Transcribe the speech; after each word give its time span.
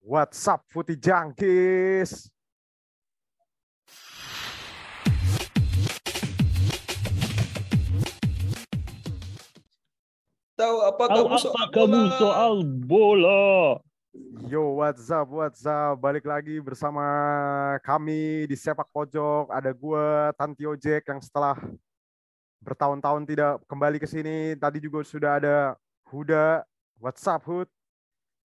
What's 0.00 0.48
up, 0.48 0.64
Footy 0.72 0.96
Junkies? 0.96 2.32
Tahu 10.56 10.76
apa 10.88 11.04
Tahu 11.04 11.24
kamu 11.24 11.28
apa 11.28 11.36
soal 11.36 11.66
kamu 11.68 11.84
bola? 11.92 12.16
soal 12.16 12.54
bola? 12.64 13.44
Yo, 14.48 14.80
what's 14.80 15.12
up, 15.12 15.28
what's 15.28 15.68
up? 15.68 16.00
Balik 16.00 16.24
lagi 16.24 16.56
bersama 16.64 17.04
kami 17.84 18.48
di 18.48 18.56
Sepak 18.56 18.88
Pojok. 18.88 19.52
Ada 19.52 19.76
gue, 19.76 20.06
Tantio 20.40 20.80
Jack, 20.80 21.12
yang 21.12 21.20
setelah 21.20 21.60
bertahun-tahun 22.64 23.28
tidak 23.28 23.60
kembali 23.68 24.00
ke 24.00 24.08
sini. 24.08 24.56
Tadi 24.56 24.80
juga 24.80 25.04
sudah 25.04 25.36
ada 25.36 25.56
Huda. 26.08 26.64
What's 26.96 27.28
up, 27.28 27.44
Hud? 27.44 27.68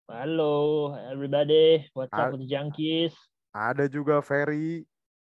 Halo 0.08 0.96
everybody, 1.12 1.84
what's 1.92 2.16
up 2.16 2.32
with 2.32 2.40
the 2.40 2.48
junkies? 2.48 3.12
Ada 3.52 3.92
juga 3.92 4.24
Ferry, 4.24 4.88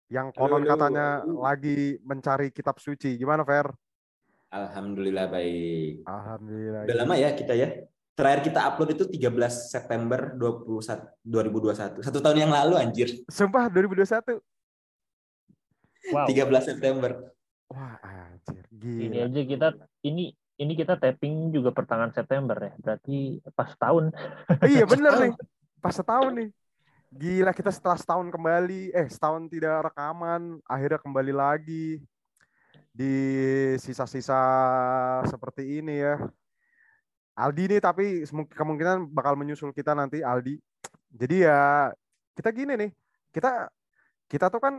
yang 0.09 0.33
konon 0.33 0.65
halo. 0.65 0.73
katanya 0.73 1.21
lagi 1.29 2.01
mencari 2.01 2.49
kitab 2.49 2.81
suci. 2.81 3.21
Gimana, 3.21 3.45
Fer? 3.45 3.69
Alhamdulillah 4.49 5.29
baik. 5.29 6.09
Alhamdulillah. 6.09 6.89
Udah 6.89 6.97
lama 7.05 7.15
ya 7.21 7.37
kita 7.37 7.53
ya. 7.53 7.85
Terakhir 8.17 8.49
kita 8.49 8.65
upload 8.65 8.97
itu 8.97 9.05
13 9.13 9.69
September 9.77 10.41
21, 10.41 11.21
2021. 11.21 12.01
Satu 12.01 12.25
tahun 12.25 12.49
yang 12.49 12.53
lalu 12.57 12.81
anjir. 12.81 13.13
Sumpah, 13.29 13.69
2021. 13.69 14.41
Wow, 16.17 16.33
13 16.33 16.65
September. 16.65 17.29
Wah, 17.69 18.01
anjir. 18.01 18.65
ini 18.73 19.21
Gila. 19.21 19.29
aja 19.29 19.41
kita 19.45 19.69
ini 20.09 20.33
ini 20.63 20.79
kita 20.79 20.95
tapping 20.95 21.51
juga 21.51 21.75
pertengahan 21.75 22.15
September 22.15 22.55
ya, 22.55 22.73
berarti 22.79 23.43
pas 23.51 23.75
tahun. 23.75 24.15
Oh, 24.15 24.69
iya 24.73 24.87
bener 24.87 25.13
nih. 25.19 25.33
Pas 25.83 25.91
setahun 25.91 26.31
nih. 26.31 26.51
Gila 27.13 27.53
kita 27.53 27.69
setelah 27.75 27.99
setahun 27.99 28.31
kembali, 28.31 28.95
eh 28.95 29.09
setahun 29.11 29.51
tidak 29.51 29.93
rekaman, 29.93 30.63
akhirnya 30.65 31.03
kembali 31.03 31.35
lagi 31.35 32.01
di 32.95 33.15
sisa-sisa 33.83 34.41
seperti 35.27 35.83
ini 35.83 36.01
ya. 36.01 36.17
Aldi 37.33 37.77
nih 37.77 37.81
tapi 37.83 38.23
kemungkinan 38.55 39.11
bakal 39.11 39.35
menyusul 39.37 39.75
kita 39.75 39.93
nanti 39.93 40.23
Aldi. 40.23 40.57
Jadi 41.13 41.37
ya 41.45 41.93
kita 42.33 42.49
gini 42.55 42.73
nih, 42.79 42.91
kita 43.35 43.69
kita 44.31 44.49
tuh 44.49 44.61
kan 44.63 44.75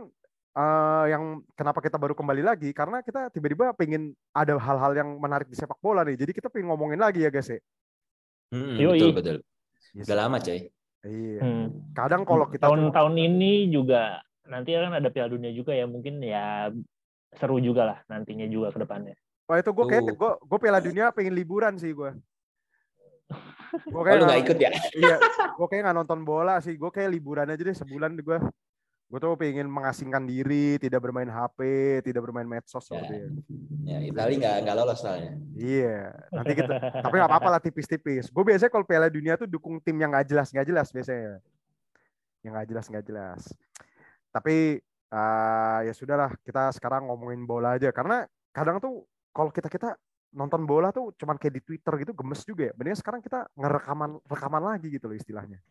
eh, 0.54 1.04
yang 1.10 1.42
kenapa 1.58 1.82
kita 1.82 1.98
baru 1.98 2.14
kembali 2.14 2.42
lagi 2.46 2.70
karena 2.70 3.02
kita 3.02 3.28
tiba-tiba 3.34 3.74
pengen 3.74 4.14
ada 4.30 4.54
hal-hal 4.54 4.92
yang 4.94 5.18
menarik 5.18 5.50
di 5.50 5.58
sepak 5.58 5.78
bola 5.82 6.06
nih. 6.06 6.14
Jadi 6.14 6.32
kita 6.34 6.48
pengen 6.48 6.70
ngomongin 6.70 7.02
lagi 7.02 7.26
ya 7.26 7.30
guys 7.30 7.50
ya. 7.50 7.58
Hmm, 8.54 8.78
Yoi. 8.78 8.98
betul 8.98 9.12
betul. 9.12 9.36
Yes. 9.94 10.06
Udah 10.06 10.16
lama 10.26 10.38
coy. 10.38 10.70
Iya. 11.04 11.40
Hmm. 11.42 11.66
Kadang 11.92 12.22
kalau 12.24 12.46
kita 12.48 12.64
tahun-tahun 12.70 13.14
ini 13.18 13.68
juga 13.68 14.22
nanti 14.48 14.72
kan 14.72 14.94
ada 14.94 15.08
Piala 15.12 15.32
Dunia 15.32 15.52
juga 15.52 15.76
ya, 15.76 15.84
mungkin 15.84 16.20
ya 16.22 16.72
seru 17.34 17.58
juga 17.58 17.82
lah 17.84 17.98
nantinya 18.08 18.46
juga 18.46 18.70
ke 18.70 18.78
depannya. 18.80 19.14
Wah 19.44 19.60
itu 19.60 19.70
gue 19.76 19.84
kayak 19.84 20.16
gue 20.16 20.30
gue 20.40 20.58
Piala 20.62 20.80
Dunia 20.80 21.12
pengen 21.12 21.34
liburan 21.36 21.76
sih 21.76 21.92
gue. 21.92 22.14
Gue 23.90 24.06
Oh, 24.06 24.06
lu 24.06 24.24
nggak 24.30 24.42
ikut 24.46 24.58
ya? 24.60 24.70
Iya, 24.94 25.16
gue 25.58 25.66
kayak 25.66 25.82
nggak 25.82 25.96
nonton 25.98 26.22
bola 26.22 26.62
sih. 26.62 26.78
Gue 26.78 26.94
kayak 26.94 27.10
liburan 27.10 27.50
aja 27.50 27.58
deh 27.58 27.74
sebulan 27.74 28.14
gue. 28.14 28.38
Gue 29.14 29.22
tuh 29.22 29.38
pengen 29.38 29.70
mengasingkan 29.70 30.26
diri, 30.26 30.74
tidak 30.82 30.98
bermain 30.98 31.30
HP, 31.30 31.62
tidak 32.02 32.26
bermain 32.26 32.50
medsos 32.50 32.82
Ya. 32.82 32.98
seperti 32.98 33.14
itu. 33.14 33.40
Ya, 33.86 33.98
Itali 34.10 34.42
nggak 34.42 34.66
nggak 34.66 34.74
lolos 34.74 34.98
soalnya. 34.98 35.38
Iya, 35.54 36.10
nanti 36.34 36.52
kita. 36.58 36.66
tapi 36.98 37.14
nggak 37.22 37.30
apa-apa 37.30 37.48
lah 37.54 37.60
tipis-tipis. 37.62 38.26
Gue 38.34 38.42
biasanya 38.42 38.74
kalau 38.74 38.82
Piala 38.82 39.06
Dunia 39.06 39.38
tuh 39.38 39.46
dukung 39.46 39.78
tim 39.78 39.94
yang 40.02 40.10
nggak 40.10 40.26
jelas 40.26 40.50
nggak 40.50 40.66
jelas 40.66 40.90
biasanya. 40.90 41.38
Yang 42.42 42.52
nggak 42.58 42.68
jelas 42.74 42.84
nggak 42.90 43.04
jelas. 43.06 43.40
Tapi 44.34 44.82
eh, 44.82 45.78
ya 45.86 45.92
sudahlah, 45.94 46.34
kita 46.42 46.74
sekarang 46.74 47.06
ngomongin 47.06 47.46
bola 47.46 47.78
aja. 47.78 47.94
Karena 47.94 48.26
kadang 48.50 48.82
tuh 48.82 49.06
kalau 49.30 49.54
kita 49.54 49.70
kita 49.70 49.94
nonton 50.34 50.66
bola 50.66 50.90
tuh 50.90 51.14
cuman 51.14 51.38
kayak 51.38 51.54
di 51.54 51.62
Twitter 51.62 52.02
gitu 52.02 52.18
gemes 52.18 52.42
juga 52.42 52.66
ya. 52.66 52.72
Mendingan 52.74 52.98
sekarang 52.98 53.22
kita 53.22 53.46
ngerekaman 53.54 54.18
rekaman 54.26 54.74
lagi 54.74 54.90
gitu 54.90 55.06
loh 55.06 55.14
istilahnya. 55.14 55.62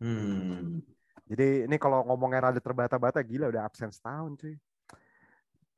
Hmm. 0.00 0.80
Jadi 1.30 1.70
ini 1.70 1.76
kalau 1.78 2.02
ngomongnya 2.02 2.50
rada 2.50 2.58
terbata-bata 2.58 3.22
gila 3.22 3.54
udah 3.54 3.62
absen 3.70 3.94
setahun 3.94 4.34
cuy. 4.34 4.58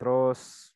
Terus 0.01 0.73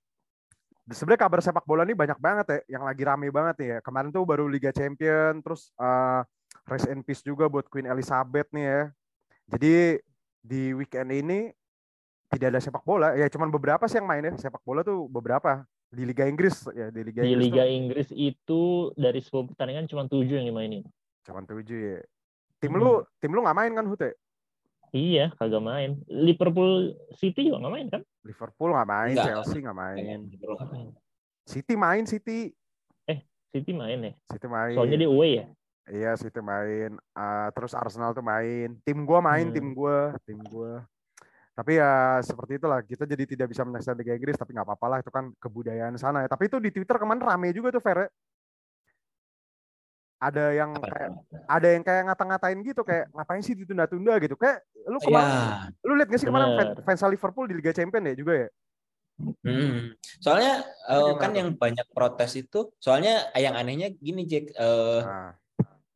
sebenarnya 0.85 1.25
kabar 1.25 1.41
sepak 1.41 1.65
bola 1.65 1.89
ini 1.89 1.97
banyak 1.97 2.21
banget 2.21 2.47
ya 2.47 2.59
yang 2.77 2.85
lagi 2.85 3.01
rame 3.01 3.33
banget 3.33 3.55
nih 3.57 3.69
ya. 3.73 3.79
Kemarin 3.81 4.13
tuh 4.13 4.29
baru 4.29 4.45
Liga 4.45 4.69
Champion, 4.77 5.41
terus 5.41 5.73
eh, 5.81 6.21
rest 6.69 6.93
in 6.93 7.01
peace 7.01 7.25
juga 7.25 7.49
buat 7.49 7.65
Queen 7.73 7.89
Elizabeth 7.89 8.53
nih 8.53 8.67
ya. 8.69 8.83
Jadi 9.57 9.75
di 10.45 10.63
weekend 10.77 11.09
ini 11.09 11.49
tidak 12.29 12.53
ada 12.53 12.61
sepak 12.61 12.85
bola, 12.85 13.17
ya 13.17 13.33
cuman 13.33 13.49
beberapa 13.49 13.89
sih 13.89 13.97
yang 13.97 14.05
main 14.05 14.29
ya. 14.29 14.35
Sepak 14.37 14.61
bola 14.61 14.85
tuh 14.85 15.09
beberapa 15.09 15.65
di 15.89 16.03
Liga 16.05 16.29
Inggris 16.29 16.67
ya 16.75 16.93
di 16.93 17.01
Liga 17.01 17.25
Di 17.25 17.33
Inggris 17.33 17.47
Liga 17.49 17.63
tuh 17.65 17.73
Inggris 17.73 18.09
itu 18.13 18.61
dari 18.99 19.21
10 19.23 19.49
pertandingan 19.55 19.87
cuma 19.89 20.05
7 20.05 20.27
yang 20.29 20.47
dimainin. 20.53 20.85
cuman 21.27 21.43
tujuh 21.43 21.79
ya. 21.97 22.01
Tim 22.63 22.71
Hmm. 22.71 22.83
lu 22.83 22.93
tim 23.19 23.35
lu 23.35 23.43
nggak 23.43 23.57
main 23.57 23.73
kan 23.75 23.87
Hute? 23.89 24.15
Iya, 24.93 25.35
kagak 25.35 25.63
main. 25.63 25.91
Liverpool 26.07 26.95
City 27.17 27.49
juga 27.49 27.63
nggak 27.65 27.75
main 27.75 27.89
kan? 27.91 28.03
Liverpool 28.23 28.71
nggak 28.71 28.89
main, 28.89 29.15
Nggak. 29.15 29.27
Chelsea 29.27 29.59
nggak 29.63 29.79
main. 29.79 30.21
Perlu 30.35 30.55
nggak 30.55 30.71
main. 30.71 30.89
City 31.47 31.75
main 31.75 32.05
City. 32.07 32.51
City 33.55 33.73
main 33.73 33.99
ya. 34.03 34.13
City 34.29 34.47
main. 34.51 34.77
Soalnya 34.77 34.99
dia 35.01 35.09
away 35.09 35.33
ya. 35.41 35.47
Iya, 35.87 36.11
City 36.19 36.43
main. 36.43 36.99
Ah, 37.15 37.49
terus 37.55 37.73
Arsenal 37.73 38.13
tuh 38.13 38.21
main. 38.21 38.75
Tim 38.83 39.07
gua 39.07 39.23
main, 39.23 39.49
Hmm. 39.49 39.55
tim 39.55 39.67
gua, 39.73 40.13
tim 40.27 40.39
gua. 40.45 40.83
Tapi 41.57 41.81
ya 41.81 42.21
seperti 42.21 42.61
itulah. 42.61 42.85
Kita 42.85 43.09
jadi 43.09 43.25
tidak 43.25 43.49
bisa 43.49 43.65
menyaksikan 43.65 43.97
Liga 43.97 44.13
Inggris, 44.13 44.37
tapi 44.37 44.53
nggak 44.53 44.67
apa-apa 44.67 44.87
lah. 44.93 44.99
Itu 45.01 45.09
kan 45.09 45.33
kebudayaan 45.41 45.97
sana 45.97 46.27
ya. 46.27 46.29
Tapi 46.29 46.53
itu 46.53 46.61
di 46.61 46.69
Twitter 46.69 47.01
kemarin 47.01 47.23
rame 47.23 47.49
juga 47.57 47.73
tuh, 47.73 47.81
Fer. 47.81 48.13
Ya. 50.17 50.27
Ada 50.33 50.45
yang 50.57 50.71
Apa? 50.81 50.89
kayak 50.89 51.11
ada 51.45 51.69
yang 51.69 51.83
kayak 51.85 52.03
ngata-ngatain 52.09 52.59
gitu 52.65 52.83
kayak 52.83 53.07
ngapain 53.13 53.43
sih 53.45 53.53
ditunda-tunda 53.53 54.17
gitu. 54.25 54.35
Kayak 54.41 54.65
lu 54.89 54.99
Ya. 54.99 55.05
kemarin 55.05 55.31
lu 55.85 55.93
lihat 56.01 56.09
gak 56.09 56.21
sih 56.21 56.29
kemarin 56.29 56.49
Bener. 56.57 56.81
fans, 56.81 57.01
fans 57.01 57.13
Liverpool 57.13 57.47
di 57.47 57.55
Liga 57.61 57.73
Champion 57.77 58.09
ya 58.09 58.15
juga 58.17 58.35
ya? 58.47 58.49
Hmm. 59.17 59.97
Soalnya 60.21 60.61
eh, 60.65 61.01
gimana 61.01 61.21
kan 61.21 61.33
yang 61.33 61.49
banyak 61.57 61.87
protes 61.97 62.37
itu, 62.37 62.69
soalnya 62.77 63.33
yang 63.33 63.57
anehnya 63.57 63.89
gini 63.93 64.29
Jack, 64.29 64.53
eh, 64.53 65.01
Nah, 65.01 65.33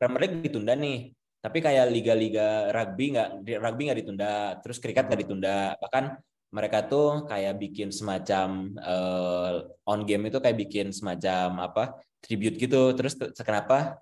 Premier 0.01 0.21
League 0.25 0.41
ditunda 0.49 0.73
nih, 0.73 1.13
tapi 1.45 1.61
kayak 1.61 1.93
liga-liga 1.93 2.73
rugby 2.73 3.13
nggak 3.13 3.45
rugby 3.61 3.83
nggak 3.93 4.01
ditunda, 4.01 4.57
terus 4.65 4.81
kriket 4.81 5.05
nggak 5.05 5.21
ditunda, 5.29 5.77
bahkan 5.77 6.17
mereka 6.49 6.89
tuh 6.89 7.29
kayak 7.29 7.61
bikin 7.61 7.93
semacam 7.93 8.73
eh, 8.81 9.53
on 9.85 10.01
game 10.09 10.33
itu 10.33 10.41
kayak 10.41 10.57
bikin 10.57 10.89
semacam 10.89 11.61
apa 11.61 12.01
tribute 12.25 12.57
gitu, 12.57 12.97
terus 12.97 13.21
te- 13.21 13.37
kenapa 13.45 14.01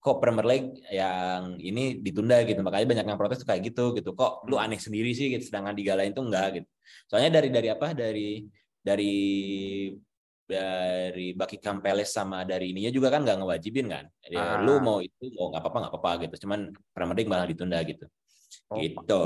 kok 0.00 0.16
Premier 0.16 0.46
League 0.48 0.80
yang 0.88 1.60
ini 1.60 2.00
ditunda 2.00 2.40
gitu, 2.48 2.64
makanya 2.64 2.86
banyak 2.88 3.06
yang 3.12 3.20
protes 3.20 3.44
tuh 3.44 3.48
kayak 3.52 3.68
gitu 3.68 3.92
gitu, 3.92 4.16
kok 4.16 4.48
lu 4.48 4.56
aneh 4.56 4.80
sendiri 4.80 5.12
sih 5.12 5.28
gitu, 5.28 5.44
sedangkan 5.44 5.76
di 5.76 5.84
lain 5.84 6.16
tuh 6.16 6.24
enggak 6.24 6.48
gitu. 6.56 6.68
Soalnya 7.04 7.36
dari 7.36 7.48
dari 7.52 7.68
apa 7.68 7.92
dari 7.92 8.48
dari 8.80 9.14
dari 10.50 11.30
Buckingham 11.36 11.78
Palace 11.78 12.10
sama 12.10 12.42
dari 12.42 12.74
ininya 12.74 12.90
juga 12.90 13.12
kan 13.14 13.22
nggak 13.22 13.38
ngewajibin 13.38 13.86
kan. 13.86 14.04
Ya, 14.26 14.58
Ah. 14.58 14.64
lu 14.64 14.82
mau 14.82 14.98
itu 14.98 15.30
mau 15.38 15.52
nggak 15.54 15.62
apa-apa 15.62 15.78
nggak 15.78 15.92
apa-apa 15.94 16.10
gitu. 16.26 16.34
Cuman 16.48 16.74
Premier 16.90 17.16
League 17.22 17.30
malah 17.30 17.46
ditunda 17.46 17.78
gitu. 17.86 18.08
oh, 18.72 18.76
Gitu. 18.82 19.22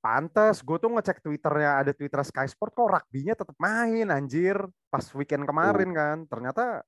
Pantes, 0.00 0.62
gue 0.64 0.78
tuh 0.80 0.88
ngecek 0.94 1.20
Twitternya 1.20 1.84
ada 1.84 1.92
Twitter 1.92 2.22
Sky 2.24 2.46
Sport 2.48 2.72
kok 2.72 2.88
rugby-nya 2.88 3.36
tetap 3.36 3.52
main 3.60 4.08
anjir 4.08 4.56
pas 4.88 5.04
weekend 5.12 5.44
kemarin 5.44 5.90
kan. 5.92 6.16
Ternyata 6.24 6.86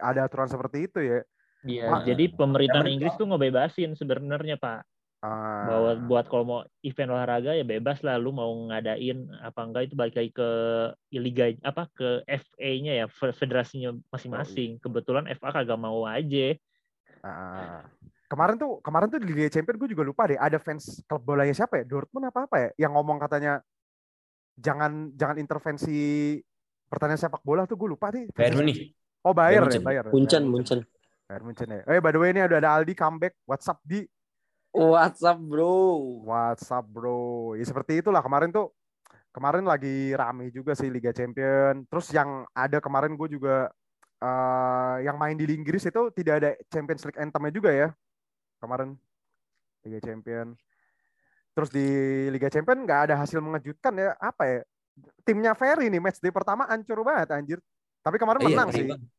ada 0.00 0.20
aturan 0.24 0.48
seperti 0.48 0.86
itu 0.88 1.02
ya. 1.02 1.20
Iya, 1.64 1.88
Wah. 1.88 2.04
jadi 2.04 2.24
pemerintahan 2.28 2.84
Yang 2.84 2.94
Inggris 2.94 3.14
tuh 3.16 3.26
ngebebasin 3.28 3.90
sebenarnya 3.96 4.60
Pak. 4.60 4.80
Ah, 5.24 5.64
Bahwa 5.64 5.90
buat 6.04 6.28
kalau 6.28 6.44
mau 6.44 6.60
event 6.84 7.16
olahraga 7.16 7.56
ya 7.56 7.64
bebas 7.64 8.04
lah, 8.04 8.20
lu 8.20 8.28
mau 8.28 8.52
ngadain 8.68 9.24
apa 9.40 9.60
enggak 9.64 9.88
itu 9.88 9.94
balik 9.96 10.20
lagi 10.20 10.30
ke 10.36 10.48
liga 11.16 11.48
apa 11.64 11.88
ke 11.96 12.20
FA-nya 12.28 12.92
ya, 13.00 13.06
fe- 13.08 13.32
federasinya 13.32 13.96
masing-masing. 14.12 14.76
Kebetulan 14.84 15.24
FA 15.32 15.48
kagak 15.50 15.80
mau 15.80 16.04
aja. 16.04 16.52
ah. 17.24 17.80
kemarin 18.24 18.60
tuh 18.60 18.84
kemarin 18.84 19.08
tuh 19.08 19.20
di 19.22 19.30
Liga 19.30 19.48
Champions 19.48 19.78
gue 19.78 19.94
juga 19.94 20.02
lupa 20.02 20.26
deh 20.26 20.34
ada 20.34 20.58
fans 20.58 21.00
klub 21.06 21.22
bolanya 21.22 21.54
siapa 21.54 21.80
ya 21.80 21.84
Dortmund 21.86 22.28
apa 22.28 22.50
apa 22.50 22.56
ya 22.56 22.68
yang 22.84 22.92
ngomong 22.96 23.20
katanya 23.20 23.62
jangan 24.58 25.12
jangan 25.14 25.36
intervensi 25.38 26.34
pertandingan 26.88 27.20
sepak 27.20 27.40
bola 27.46 27.64
tuh 27.64 27.78
gue 27.78 27.88
lupa 27.88 28.10
deh. 28.10 28.26
Bayern 28.34 28.58
Munich. 28.60 28.92
Oh 29.22 29.32
Bayern 29.32 29.66
ya 29.66 29.78
Munchen. 29.78 29.82
Bayern. 29.84 30.04
Munchen, 30.10 30.42
Bayern 30.42 30.50
Munchen. 30.50 30.80
Bayern 31.24 31.44
Munchen 31.48 31.68
ya. 31.72 31.80
Eh 31.88 32.00
by 32.00 32.12
the 32.12 32.20
way 32.20 32.30
ini 32.36 32.44
ada 32.44 32.60
ada 32.60 32.70
Aldi 32.76 32.92
comeback 32.92 33.34
WhatsApp 33.48 33.80
di 33.84 34.04
WhatsApp 34.74 35.38
bro. 35.40 35.72
WhatsApp 36.26 36.84
bro. 36.84 37.54
Ya 37.56 37.64
seperti 37.64 38.02
itulah 38.02 38.20
kemarin 38.20 38.50
tuh 38.50 38.74
kemarin 39.30 39.64
lagi 39.66 40.12
rame 40.14 40.50
juga 40.50 40.76
sih 40.76 40.90
Liga 40.92 41.14
Champion. 41.14 41.86
Terus 41.88 42.10
yang 42.12 42.44
ada 42.52 42.78
kemarin 42.82 43.16
gue 43.16 43.28
juga 43.30 43.72
eh 44.20 44.96
yang 45.04 45.16
main 45.16 45.36
di 45.36 45.44
Inggris 45.48 45.84
itu 45.84 46.02
tidak 46.12 46.34
ada 46.42 46.50
Champions 46.68 47.02
League 47.06 47.20
anthem-nya 47.20 47.52
juga 47.54 47.70
ya 47.72 47.88
kemarin. 48.60 48.98
Liga 49.84 50.00
Champion. 50.00 50.56
Terus 51.54 51.70
di 51.70 51.86
Liga 52.34 52.50
Champion 52.50 52.82
nggak 52.82 53.00
ada 53.10 53.14
hasil 53.14 53.38
mengejutkan 53.38 53.94
ya. 53.94 54.12
Apa 54.18 54.42
ya? 54.48 54.60
Timnya 55.22 55.54
Ferry 55.54 55.86
nih 55.90 56.02
match 56.02 56.18
day 56.18 56.34
pertama 56.34 56.66
hancur 56.66 57.00
banget 57.06 57.30
anjir. 57.30 57.58
Tapi 58.02 58.16
kemarin 58.18 58.42
Iya, 58.42 58.48
menang 58.52 58.68
tai 58.68 58.76
sih. 58.76 58.86
banget. 58.90 59.13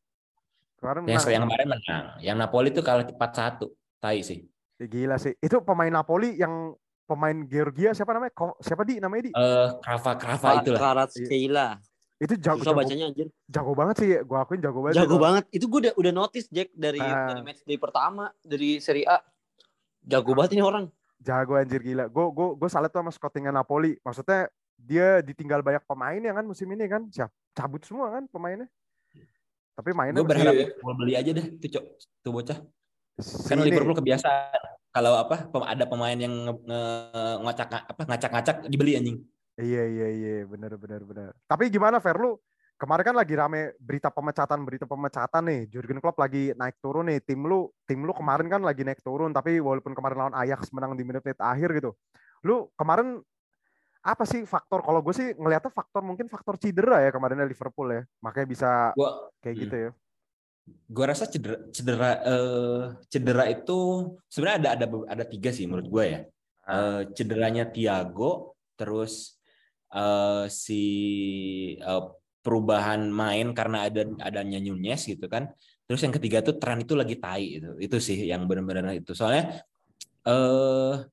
Kemarin 0.78 1.02
Yang 1.02 1.08
menang. 1.18 1.32
yang 1.32 1.44
kemarin 1.44 1.68
menang. 1.70 2.06
Yang 2.20 2.38
Napoli 2.38 2.70
tuh 2.70 2.84
kalah 2.84 3.06
4-1. 3.06 3.72
Tai 3.98 4.20
sih. 4.22 4.40
Ya, 4.76 4.86
Gila 4.86 5.16
sih. 5.16 5.34
Itu 5.40 5.62
pemain 5.62 5.90
Napoli 5.90 6.36
yang 6.36 6.76
pemain 7.04 7.38
Georgia 7.44 7.92
siapa 7.92 8.12
namanya? 8.12 8.34
Ko- 8.34 8.60
siapa 8.60 8.84
di 8.84 9.00
namanya 9.00 9.24
di? 9.24 9.32
Eh, 9.32 9.68
Krava 9.80 10.12
Krava 10.14 10.42
Pak 10.42 10.56
itulah. 10.62 10.80
Kvaratskhelia. 10.80 11.68
Itu 12.16 12.34
jago 12.38 12.60
Susah 12.60 12.72
jago, 12.72 12.80
bacanya 12.80 13.06
anjir. 13.08 13.28
jago 13.46 13.72
banget 13.74 13.96
sih. 13.98 14.10
Gua 14.22 14.40
akuin 14.42 14.60
jago 14.60 14.80
banget. 14.80 14.96
Jago 14.98 15.08
itu. 15.12 15.22
banget. 15.22 15.44
Itu 15.50 15.66
gue 15.66 15.80
udah 15.82 15.94
udah 15.96 16.14
notice 16.14 16.48
Jack 16.50 16.72
dari 16.72 16.96
Ah. 16.98 17.28
dari 17.28 17.42
match 17.42 17.64
day 17.64 17.76
pertama 17.76 18.32
dari 18.40 18.80
Serie 18.80 19.04
A. 19.06 19.20
Jago 20.02 20.32
banget 20.32 20.56
ini 20.56 20.64
orang. 20.64 20.88
Jago 21.18 21.56
anjir 21.56 21.82
gila. 21.82 22.08
Gue 22.08 22.26
gue 22.30 22.48
gue 22.56 22.70
salut 22.70 22.88
tuh 22.88 23.00
sama 23.00 23.12
scoutingnya 23.12 23.52
Napoli. 23.52 24.00
Maksudnya 24.00 24.48
dia 24.78 25.20
ditinggal 25.20 25.60
banyak 25.60 25.84
pemain 25.84 26.18
ya 26.18 26.32
kan 26.32 26.44
musim 26.44 26.68
ini 26.70 26.86
kan. 26.86 27.08
Siap 27.10 27.28
cabut 27.52 27.82
semua 27.82 28.08
kan 28.10 28.28
pemainnya. 28.28 28.68
Tapi 29.76 29.90
mainnya 29.92 30.24
Gue 30.24 30.32
berharap 30.32 30.54
mau 30.80 30.96
beli 30.96 31.14
aja 31.20 31.32
deh 31.36 31.46
tuh, 31.60 31.70
Cok. 31.70 31.86
Tuh 32.24 32.32
bocah. 32.32 32.58
si 33.20 33.48
Kan 33.48 33.60
ini. 33.64 33.72
Liverpool 33.72 33.96
kebiasaan 33.96 34.60
kalau 34.96 35.20
apa 35.20 35.52
ada 35.68 35.84
pemain 35.84 36.16
yang 36.16 36.32
nge, 36.32 36.54
nge- 36.64 37.38
ngacak 37.44 37.68
apa 37.84 38.02
ngacak-ngacak 38.08 38.56
dibeli 38.72 38.96
anjing. 38.96 39.20
Iya 39.60 39.84
iya 39.88 40.08
iya 40.12 40.36
benar 40.48 40.80
benar 40.80 41.04
benar. 41.04 41.32
Tapi 41.48 41.68
gimana 41.68 42.00
Fer 42.00 42.16
lu? 42.16 42.40
Kemarin 42.76 43.08
kan 43.08 43.16
lagi 43.16 43.36
rame 43.40 43.72
berita 43.80 44.12
pemecatan 44.12 44.68
berita 44.68 44.84
pemecatan 44.84 45.44
nih. 45.48 45.62
Jurgen 45.72 46.00
Klopp 46.04 46.20
lagi 46.20 46.52
naik 46.56 46.80
turun 46.84 47.08
nih. 47.08 47.24
Tim 47.24 47.44
lu 47.44 47.72
tim 47.88 48.04
lu 48.04 48.12
kemarin 48.12 48.52
kan 48.52 48.60
lagi 48.64 48.84
naik 48.84 49.00
turun 49.00 49.32
tapi 49.32 49.64
walaupun 49.64 49.96
kemarin 49.96 50.28
lawan 50.28 50.36
Ajax 50.36 50.72
menang 50.76 50.92
di 50.96 51.08
menit-menit 51.08 51.40
akhir 51.40 51.72
gitu. 51.72 51.96
Lu 52.44 52.68
kemarin 52.76 53.24
apa 54.06 54.22
sih 54.30 54.46
faktor 54.46 54.86
kalau 54.86 55.02
gue 55.02 55.14
sih 55.18 55.34
ngelihatnya 55.34 55.74
faktor 55.74 56.06
mungkin 56.06 56.30
faktor 56.30 56.62
cedera 56.62 57.02
ya 57.02 57.10
kemarinnya 57.10 57.50
Liverpool 57.50 57.90
ya. 57.90 58.02
Makanya 58.22 58.48
bisa 58.48 58.70
Gua 58.94 59.34
kayak 59.42 59.56
Hmm. 59.58 59.64
gitu 59.66 59.78
ya. 59.90 59.92
gua 60.90 61.06
rasa 61.14 61.30
cedera 61.30 61.58
cedera 61.70 62.10
eh, 62.26 62.82
cedera 63.06 63.46
itu 63.50 63.78
sebenarnya 64.26 64.58
ada 64.62 64.70
ada 64.78 64.86
ada 65.10 65.26
tiga 65.26 65.50
sih 65.54 65.66
menurut 65.66 65.90
gue 65.90 66.06
ya. 66.06 66.20
Eh, 66.66 67.02
cederanya 67.18 67.66
Thiago 67.66 68.54
terus 68.78 69.42
eh, 69.90 70.46
si 70.50 70.84
eh, 71.78 72.04
perubahan 72.42 73.10
main 73.10 73.54
karena 73.58 73.90
ada 73.90 74.06
adanya 74.22 74.62
Nunez 74.62 75.02
gitu 75.06 75.26
kan. 75.26 75.50
Terus 75.86 76.02
yang 76.02 76.14
ketiga 76.14 76.42
tuh 76.42 76.58
tren 76.62 76.82
itu 76.82 76.94
lagi 76.98 77.18
tai 77.18 77.58
itu. 77.62 77.74
Itu 77.82 77.98
sih 78.02 78.26
yang 78.26 78.46
benar-benar 78.46 78.94
itu. 78.94 79.14
Soalnya 79.18 79.62
eh 80.26 80.94
Nun- 80.94 81.10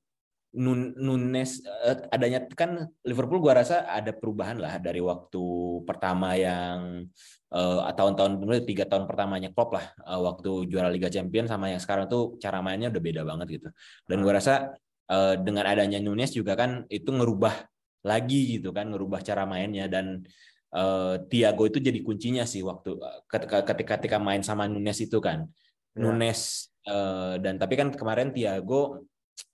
Nunes 0.53 1.65
eh, 1.65 1.97
adanya 2.13 2.45
kan 2.53 2.85
Liverpool 3.01 3.41
gua 3.41 3.65
rasa 3.65 3.89
ada 3.89 4.13
perubahan 4.13 4.61
lah 4.61 4.77
dari 4.77 5.01
waktu 5.01 5.41
pertama 5.81 6.37
yang 6.37 7.09
eh, 7.49 7.79
tahun-tahun 7.97 8.37
dulu 8.37 8.61
tiga 8.61 8.85
tahun 8.85 9.09
pertamanya 9.09 9.49
Klopp 9.49 9.73
lah 9.73 9.85
eh, 9.97 10.21
waktu 10.21 10.69
juara 10.69 10.93
Liga 10.93 11.09
Champions 11.09 11.49
sama 11.49 11.73
yang 11.73 11.81
sekarang 11.81 12.05
tuh 12.05 12.37
cara 12.37 12.61
mainnya 12.61 12.93
udah 12.93 13.01
beda 13.01 13.21
banget 13.25 13.47
gitu. 13.57 13.69
Dan 14.05 14.21
gua 14.21 14.37
rasa 14.37 14.77
eh, 15.09 15.35
dengan 15.41 15.65
adanya 15.65 15.97
Nunes 15.97 16.29
juga 16.29 16.53
kan 16.53 16.85
itu 16.85 17.09
ngerubah 17.09 17.65
lagi 18.05 18.61
gitu 18.61 18.69
kan 18.69 18.93
ngerubah 18.93 19.25
cara 19.25 19.49
mainnya 19.49 19.89
dan 19.89 20.21
eh, 20.69 21.15
Thiago 21.33 21.65
itu 21.65 21.81
jadi 21.81 21.97
kuncinya 22.05 22.45
sih 22.45 22.61
waktu 22.61 22.93
ketika 23.25 23.65
ketika, 23.65 23.93
ketika 23.97 24.17
main 24.21 24.45
sama 24.45 24.69
Nunes 24.69 25.01
itu 25.01 25.17
kan. 25.17 25.49
Ya. 25.97 26.05
Nunes 26.05 26.69
eh, 26.85 27.41
dan 27.41 27.57
tapi 27.57 27.73
kan 27.73 27.89
kemarin 27.89 28.29
Thiago 28.29 29.01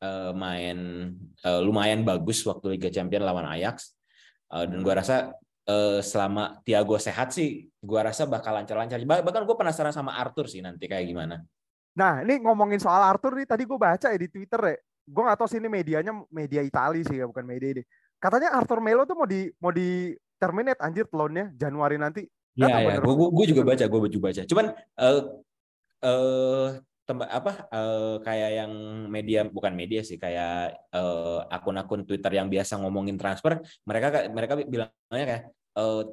eh, 0.01 0.31
main 0.33 0.77
eh, 1.19 1.61
lumayan 1.63 2.03
bagus 2.03 2.43
waktu 2.45 2.77
Liga 2.77 2.89
Champions 2.89 3.25
lawan 3.25 3.47
Ajax 3.47 3.95
Eh, 4.49 4.65
dan 4.65 4.81
gua 4.81 4.97
rasa 4.97 5.29
eh, 5.69 6.01
selama 6.01 6.57
Thiago 6.65 6.97
sehat 6.97 7.29
sih 7.29 7.69
gua 7.77 8.09
rasa 8.09 8.25
bakal 8.25 8.57
lancar-lancar 8.57 8.97
Bah- 9.05 9.21
bahkan 9.21 9.45
gue 9.45 9.53
penasaran 9.53 9.93
sama 9.93 10.17
Arthur 10.17 10.49
sih 10.49 10.57
nanti 10.65 10.89
kayak 10.89 11.05
gimana 11.05 11.45
Nah, 11.99 12.23
ini 12.23 12.39
ngomongin 12.39 12.79
soal 12.79 13.03
Arthur 13.03 13.35
nih, 13.35 13.43
tadi 13.43 13.67
gue 13.67 13.75
baca 13.75 14.07
ya 14.07 14.15
di 14.15 14.31
Twitter 14.31 14.61
ya. 14.61 14.75
Gue 15.03 15.23
gak 15.25 15.35
tahu 15.41 15.49
sih 15.51 15.59
ini 15.59 15.67
medianya 15.67 16.15
media 16.31 16.63
Itali 16.63 17.03
sih 17.03 17.19
ya, 17.19 17.25
bukan 17.27 17.43
media 17.43 17.75
ini. 17.75 17.83
Katanya 18.21 18.55
Arthur 18.55 18.79
Melo 18.79 19.03
tuh 19.03 19.19
mau 19.19 19.27
di 19.27 19.51
mau 19.59 19.73
di 19.73 20.15
terminate 20.39 20.79
anjir 20.79 21.11
loan-nya 21.11 21.51
Januari 21.59 21.99
nanti. 21.99 22.23
Iya 22.55 22.71
ya, 22.71 22.99
bener. 22.99 23.03
gue 23.03 23.27
gue 23.35 23.45
juga 23.51 23.61
baca, 23.67 23.83
gue 23.83 23.99
juga 24.11 24.23
baca. 24.31 24.41
Cuman 24.47 24.65
eh 24.79 25.21
eh 26.07 26.67
tempat 27.09 27.25
apa 27.33 27.51
eh, 27.73 28.15
kayak 28.21 28.51
yang 28.61 28.71
media 29.09 29.41
bukan 29.49 29.73
media 29.73 30.05
sih 30.05 30.21
kayak 30.21 30.77
eh, 30.93 31.39
akun-akun 31.49 32.05
Twitter 32.05 32.29
yang 32.37 32.45
biasa 32.45 32.77
ngomongin 32.77 33.17
transfer, 33.17 33.57
mereka 33.89 34.29
mereka 34.29 34.53
bilangnya 34.61 35.25
kayak 35.25 35.43
eh, 35.49 36.03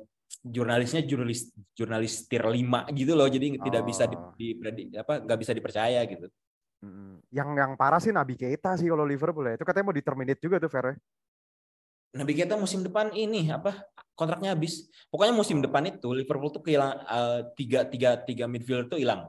jurnalisnya 0.40 1.04
jurnalis 1.04 1.52
jurnalis 1.76 2.24
tier 2.24 2.42
5 2.42 2.88
gitu 2.96 3.12
loh. 3.12 3.28
Jadi 3.28 3.60
tidak 3.60 3.82
bisa 3.84 4.08
di, 4.08 4.16
Oh. 4.16 4.32
di- 4.38 4.90
apa 4.96 5.20
nggak 5.20 5.38
bisa 5.38 5.52
dipercaya 5.52 6.00
gitu. 6.08 6.26
Yang 7.34 7.48
yang 7.56 7.72
parah 7.76 8.00
sih 8.00 8.14
Nabi 8.14 8.38
Keita 8.38 8.78
sih 8.80 8.88
kalau 8.88 9.04
Liverpool 9.04 9.46
ya. 9.52 9.54
Itu 9.60 9.64
katanya 9.68 9.92
mau 9.92 9.96
di 9.96 10.04
terminate 10.04 10.40
juga 10.40 10.56
tuh 10.56 10.70
Fer. 10.72 10.86
ya. 10.92 10.96
Nabi 12.16 12.32
kita 12.32 12.56
musim 12.56 12.80
depan 12.80 13.12
ini 13.12 13.52
apa 13.52 13.84
kontraknya 14.16 14.56
habis. 14.56 14.88
Pokoknya 15.12 15.34
musim 15.36 15.60
depan 15.60 15.84
itu 15.84 16.08
Liverpool 16.16 16.48
tuh 16.48 16.62
kehilangan 16.64 16.98
eh, 17.04 17.40
tiga 17.58 17.84
tiga 17.84 18.10
tiga 18.24 18.44
midfielder 18.48 18.88
tuh 18.88 18.98
hilang. 19.02 19.28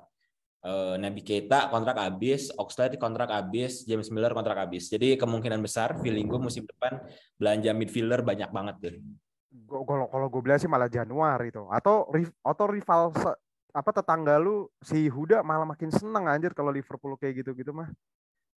Eh, 0.57 0.95
Nabi 0.98 1.21
Keita 1.21 1.69
kontrak 1.69 2.01
habis, 2.01 2.50
Oxlade 2.57 2.98
kontrak 2.98 3.30
habis, 3.30 3.86
James 3.86 4.09
Miller 4.09 4.33
kontrak 4.33 4.57
habis. 4.57 4.89
Jadi 4.89 5.13
kemungkinan 5.13 5.62
besar 5.62 5.94
feeling 6.01 6.25
gue 6.25 6.42
musim 6.42 6.65
depan 6.65 6.98
belanja 7.38 7.71
midfielder 7.77 8.25
banyak 8.25 8.50
banget. 8.50 8.75
Gua- 9.69 9.86
Kalau 9.86 10.06
kalau 10.09 10.27
gue 10.33 10.42
bilang 10.42 10.57
sih 10.57 10.65
malah 10.65 10.89
Januari 10.89 11.54
tuh. 11.54 11.69
Atau 11.69 12.09
atau 12.42 12.65
rival 12.68 13.13
apa 13.69 13.89
tetangga 13.94 14.42
lu 14.42 14.65
si 14.81 15.06
Huda 15.06 15.45
malah 15.45 15.69
makin 15.69 15.94
seneng 15.94 16.25
anjir 16.25 16.57
kalau 16.57 16.74
Liverpool 16.74 17.13
kayak 17.21 17.45
gitu-gitu 17.45 17.69
mah. 17.69 17.94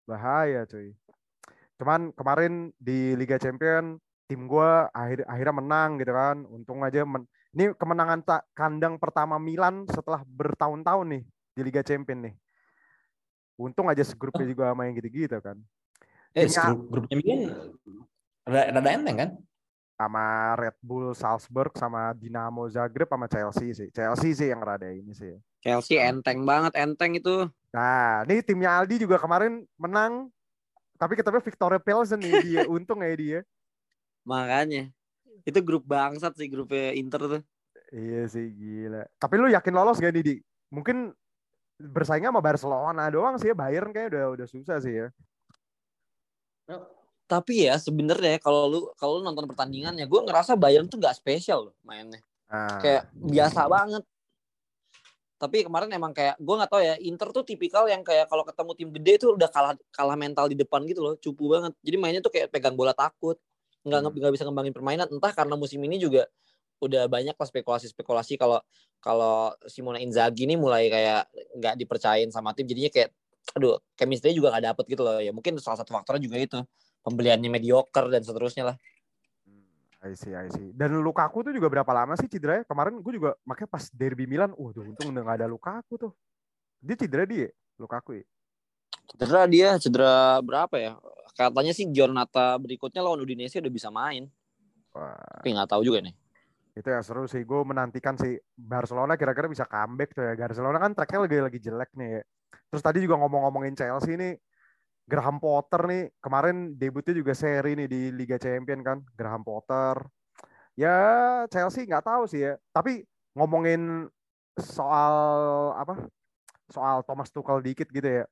Bahaya 0.07 0.65
cuy. 0.71 0.95
Cuman 1.83 2.15
kemarin 2.15 2.71
di 2.79 3.19
Liga 3.19 3.43
Champion 3.43 3.99
tim 4.31 4.47
gua 4.47 4.87
akhir 4.95 5.27
akhirnya 5.27 5.55
menang 5.59 5.99
gitu 5.99 6.15
kan. 6.15 6.47
Untung 6.47 6.79
aja 6.87 7.03
men- 7.03 7.27
ini 7.53 7.75
kemenangan 7.75 8.23
tak 8.23 8.47
kandang 8.55 9.03
pertama 9.03 9.35
Milan 9.43 9.83
setelah 9.91 10.23
bertahun-tahun 10.23 11.09
nih 11.11 11.25
di 11.59 11.67
Liga 11.67 11.83
Champion 11.83 12.31
nih. 12.31 12.35
Untung 13.59 13.91
aja 13.91 14.07
segrupnya 14.07 14.47
juga 14.47 14.71
sama 14.71 14.87
yang 14.87 14.95
gitu-gitu 14.95 15.35
kan. 15.43 15.59
Eh, 16.31 16.47
Timnya- 16.47 16.71
grup, 16.71 16.81
grupnya 16.87 17.17
Milan 17.19 17.41
rada, 18.47 18.63
rada 18.79 18.91
enteng 18.95 19.17
kan? 19.19 19.31
sama 19.99 20.55
Red 20.55 20.79
Bull 20.79 21.11
Salzburg 21.11 21.75
sama 21.75 22.15
Dinamo 22.15 22.71
Zagreb 22.71 23.11
sama 23.11 23.27
Chelsea 23.27 23.75
sih. 23.75 23.89
Chelsea 23.91 24.31
sih 24.31 24.47
yang 24.47 24.63
rada 24.63 24.87
ini 24.87 25.11
sih. 25.11 25.35
Chelsea 25.59 25.99
enteng 25.99 26.47
banget, 26.47 26.79
enteng 26.79 27.19
itu. 27.19 27.51
Nah, 27.75 28.23
ini 28.31 28.39
timnya 28.47 28.79
Aldi 28.79 29.03
juga 29.03 29.19
kemarin 29.19 29.67
menang. 29.75 30.31
Tapi 30.95 31.19
ketemu 31.19 31.43
Victoria 31.43 31.83
Pelsen 31.83 32.23
nih 32.23 32.35
dia. 32.47 32.63
Untung 32.71 33.03
ya 33.03 33.11
dia. 33.19 33.41
Makanya. 34.23 34.87
Itu 35.43 35.59
grup 35.67 35.83
bangsat 35.83 36.39
sih 36.39 36.47
grupnya 36.47 36.95
Inter 36.95 37.21
tuh. 37.27 37.43
Iya 37.91 38.31
sih 38.31 38.55
gila. 38.55 39.03
Tapi 39.19 39.35
lu 39.35 39.51
yakin 39.51 39.75
lolos 39.75 39.99
gak 39.99 40.15
nih 40.15 40.23
di? 40.23 40.35
Mungkin 40.71 41.11
bersaingnya 41.79 42.35
sama 42.35 42.43
Barcelona 42.43 43.07
doang 43.09 43.39
sih 43.39 43.51
ya. 43.51 43.57
Bayern 43.57 43.95
kayak 43.95 44.11
udah 44.13 44.25
udah 44.35 44.47
susah 44.51 44.83
sih 44.83 45.07
ya. 45.07 45.09
Tapi 47.29 47.69
ya 47.69 47.79
sebenarnya 47.79 48.41
kalau 48.43 48.67
lu 48.67 48.81
kalau 48.99 49.21
lu 49.21 49.23
nonton 49.25 49.47
pertandingannya, 49.47 50.05
gue 50.05 50.21
ngerasa 50.27 50.59
Bayern 50.59 50.91
tuh 50.91 50.99
nggak 50.99 51.17
spesial 51.17 51.71
loh 51.71 51.75
mainnya. 51.87 52.21
Nah, 52.49 52.81
Kayak 52.81 53.03
biasa 53.15 53.61
banget. 53.69 54.05
Tapi 55.39 55.63
kemarin 55.63 55.87
emang 55.95 56.11
kayak 56.11 56.35
gue 56.41 56.55
nggak 56.59 56.71
tahu 56.73 56.83
ya 56.83 56.95
Inter 56.99 57.29
tuh 57.31 57.47
tipikal 57.47 57.87
yang 57.87 58.03
kayak 58.03 58.27
kalau 58.27 58.43
ketemu 58.43 58.71
tim 58.75 58.89
gede 58.91 59.13
tuh 59.23 59.29
udah 59.39 59.47
kalah 59.47 59.73
kalah 59.95 60.19
mental 60.19 60.51
di 60.51 60.59
depan 60.59 60.83
gitu 60.89 60.99
loh, 61.05 61.15
cupu 61.15 61.47
banget. 61.47 61.73
Jadi 61.85 61.97
mainnya 62.01 62.21
tuh 62.25 62.33
kayak 62.35 62.51
pegang 62.51 62.75
bola 62.75 62.91
takut, 62.91 63.39
nggak 63.87 64.01
Hmm. 64.03 64.19
nggak 64.19 64.33
bisa 64.35 64.43
ngembangin 64.49 64.75
permainan. 64.75 65.07
Entah 65.07 65.31
karena 65.31 65.55
musim 65.55 65.79
ini 65.85 66.01
juga 66.01 66.27
udah 66.79 67.11
banyak 67.11 67.35
lah 67.35 67.49
spekulasi-spekulasi 67.49 68.39
kalau 68.39 68.63
kalau 68.99 69.55
Simone 69.67 70.03
Inzaghi 70.03 70.47
ini 70.47 70.59
mulai 70.59 70.91
kayak 70.91 71.31
nggak 71.59 71.75
dipercayain 71.79 72.31
sama 72.35 72.55
tim, 72.55 72.67
jadinya 72.67 72.91
kayak 72.91 73.11
aduh 73.55 73.79
chemistry 73.95 74.35
juga 74.35 74.55
nggak 74.55 74.65
dapet 74.75 74.85
gitu 74.91 75.03
loh. 75.07 75.19
Ya 75.23 75.31
mungkin 75.31 75.59
salah 75.63 75.79
satu 75.79 75.95
faktornya 75.95 76.23
juga 76.23 76.37
itu 76.39 76.59
pembeliannya 77.03 77.51
mediocre 77.51 78.11
dan 78.11 78.23
seterusnya 78.23 78.75
lah. 78.75 78.77
I 79.99 80.15
see, 80.15 80.31
I 80.31 80.47
see. 80.55 80.71
Dan 80.71 80.95
Lukaku 81.03 81.43
tuh 81.43 81.51
juga 81.51 81.67
berapa 81.67 81.91
lama 81.91 82.15
sih 82.15 82.31
cederanya? 82.31 82.63
Kemarin 82.63 83.03
gue 83.03 83.13
juga 83.19 83.35
makanya 83.43 83.71
pas 83.75 83.85
derby 83.91 84.31
Milan, 84.31 84.55
wah 84.55 84.71
uh, 84.71 84.87
untung 84.87 85.11
udah 85.11 85.23
gak 85.27 85.37
ada 85.43 85.47
Lukaku 85.51 85.95
tuh. 85.99 86.13
Dia 86.79 86.95
cedera 86.95 87.27
dia, 87.27 87.51
Lukaku 87.75 88.23
ya. 88.23 88.25
Cedera 89.11 89.43
dia, 89.51 89.69
cedera 89.83 90.39
berapa 90.39 90.77
ya? 90.79 90.93
Katanya 91.35 91.75
sih 91.75 91.91
Giornata 91.91 92.55
berikutnya 92.63 93.03
lawan 93.03 93.19
Udinese 93.27 93.59
udah 93.59 93.73
bisa 93.75 93.91
main. 93.91 94.31
Wah, 94.95 95.19
Tapi 95.43 95.51
nggak 95.55 95.71
tahu 95.71 95.83
juga 95.83 95.99
nih. 96.03 96.15
Itu 96.79 96.89
yang 96.89 97.03
seru 97.03 97.27
sih. 97.27 97.43
Gue 97.43 97.67
menantikan 97.67 98.15
sih 98.15 98.39
Barcelona 98.55 99.19
kira-kira 99.19 99.51
bisa 99.51 99.67
comeback 99.67 100.15
tuh 100.15 100.23
ya. 100.23 100.33
Barcelona 100.39 100.79
kan 100.79 100.95
tracknya 100.95 101.27
lagi 101.27 101.37
lagi 101.43 101.59
jelek 101.59 101.91
nih 101.99 102.09
ya. 102.09 102.23
Terus 102.71 102.83
tadi 102.87 102.99
juga 103.03 103.19
ngomong-ngomongin 103.19 103.75
Chelsea 103.75 104.15
nih. 104.15 104.35
Graham 105.09 105.41
Potter 105.41 105.89
nih 105.89 106.03
kemarin 106.21 106.77
debutnya 106.77 107.17
juga 107.17 107.33
seri 107.33 107.73
nih 107.73 107.89
di 107.89 108.13
Liga 108.13 108.37
Champion 108.37 108.85
kan 108.85 109.01
Graham 109.17 109.41
Potter 109.41 110.05
ya 110.77 110.97
Chelsea 111.49 111.89
nggak 111.89 112.05
tahu 112.05 112.29
sih 112.29 112.45
ya 112.45 112.61
tapi 112.71 113.09
ngomongin 113.33 114.05
soal 114.61 115.15
apa 115.81 116.07
soal 116.69 117.01
Thomas 117.09 117.33
Tuchel 117.33 117.65
dikit 117.65 117.89
gitu 117.89 118.05
ya 118.05 118.25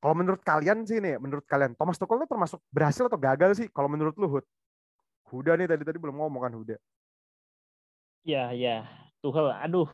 kalau 0.00 0.16
menurut 0.16 0.40
kalian 0.40 0.88
sih 0.88 1.04
nih 1.04 1.20
menurut 1.20 1.44
kalian 1.44 1.76
Thomas 1.76 2.00
Tuchel 2.00 2.24
itu 2.24 2.32
termasuk 2.32 2.58
berhasil 2.72 3.04
atau 3.06 3.20
gagal 3.20 3.52
sih 3.60 3.68
kalau 3.68 3.92
menurut 3.92 4.16
lu 4.16 4.26
Hud 4.26 4.46
Huda 5.28 5.52
nih 5.60 5.68
tadi 5.68 5.84
tadi 5.84 6.00
belum 6.00 6.16
ngomong 6.16 6.42
kan 6.48 6.52
Huda 6.56 6.76
ya 8.22 8.54
ya 8.54 8.86
Tuchel 9.22 9.50
aduh. 9.50 9.90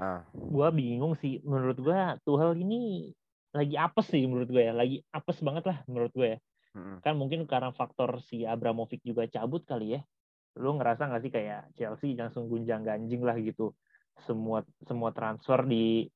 Nah 0.00 0.24
gua 0.32 0.68
bingung 0.72 1.16
sih. 1.18 1.40
Menurut 1.44 1.78
gua 1.80 2.16
Tuchel 2.22 2.56
ini 2.60 3.12
lagi 3.52 3.74
apes 3.74 4.06
sih 4.12 4.24
menurut 4.28 4.48
gue 4.52 4.62
ya. 4.68 4.72
Lagi 4.76 5.00
apes 5.10 5.40
banget 5.40 5.64
lah 5.68 5.78
menurut 5.88 6.12
gue 6.12 6.36
ya. 6.36 6.40
Mm-mm. 6.76 7.00
kan 7.00 7.16
mungkin 7.16 7.48
karena 7.48 7.72
faktor 7.72 8.20
si 8.20 8.44
Abramovich 8.44 9.00
juga 9.02 9.24
cabut 9.26 9.64
kali 9.64 9.98
ya. 9.98 10.00
Lu 10.60 10.76
ngerasa 10.76 11.08
nggak 11.08 11.22
sih 11.24 11.32
kayak 11.32 11.62
Chelsea 11.74 12.12
langsung 12.14 12.46
gunjang 12.46 12.84
ganjing 12.84 13.24
lah 13.24 13.34
gitu? 13.40 13.72
Semua 14.20 14.62
semua 14.84 15.10
transfer 15.10 15.64
di 15.64 16.06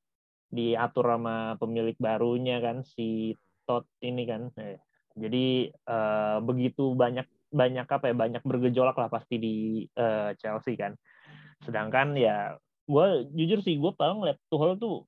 diatur 0.53 1.17
sama 1.17 1.57
pemilik 1.57 1.97
barunya 1.97 2.61
kan 2.61 2.85
si 2.85 3.33
Todd 3.65 3.89
ini 4.05 4.23
kan. 4.29 4.53
Eh, 4.61 4.77
jadi 5.17 5.73
eh, 5.73 6.37
begitu 6.45 6.93
banyak 6.93 7.25
banyak 7.53 7.85
apa 7.85 8.05
ya 8.09 8.15
banyak 8.17 8.43
bergejolak 8.45 8.97
lah 8.97 9.09
pasti 9.09 9.35
di 9.41 9.55
eh, 9.85 10.31
Chelsea 10.37 10.77
kan 10.77 10.93
sedangkan 11.63 12.15
ya 12.19 12.59
gue 12.83 13.07
jujur 13.31 13.63
sih 13.63 13.79
gue 13.79 13.91
paling 13.95 14.19
ngeliat 14.19 14.39
Tuchel 14.51 14.75
tuh 14.75 15.07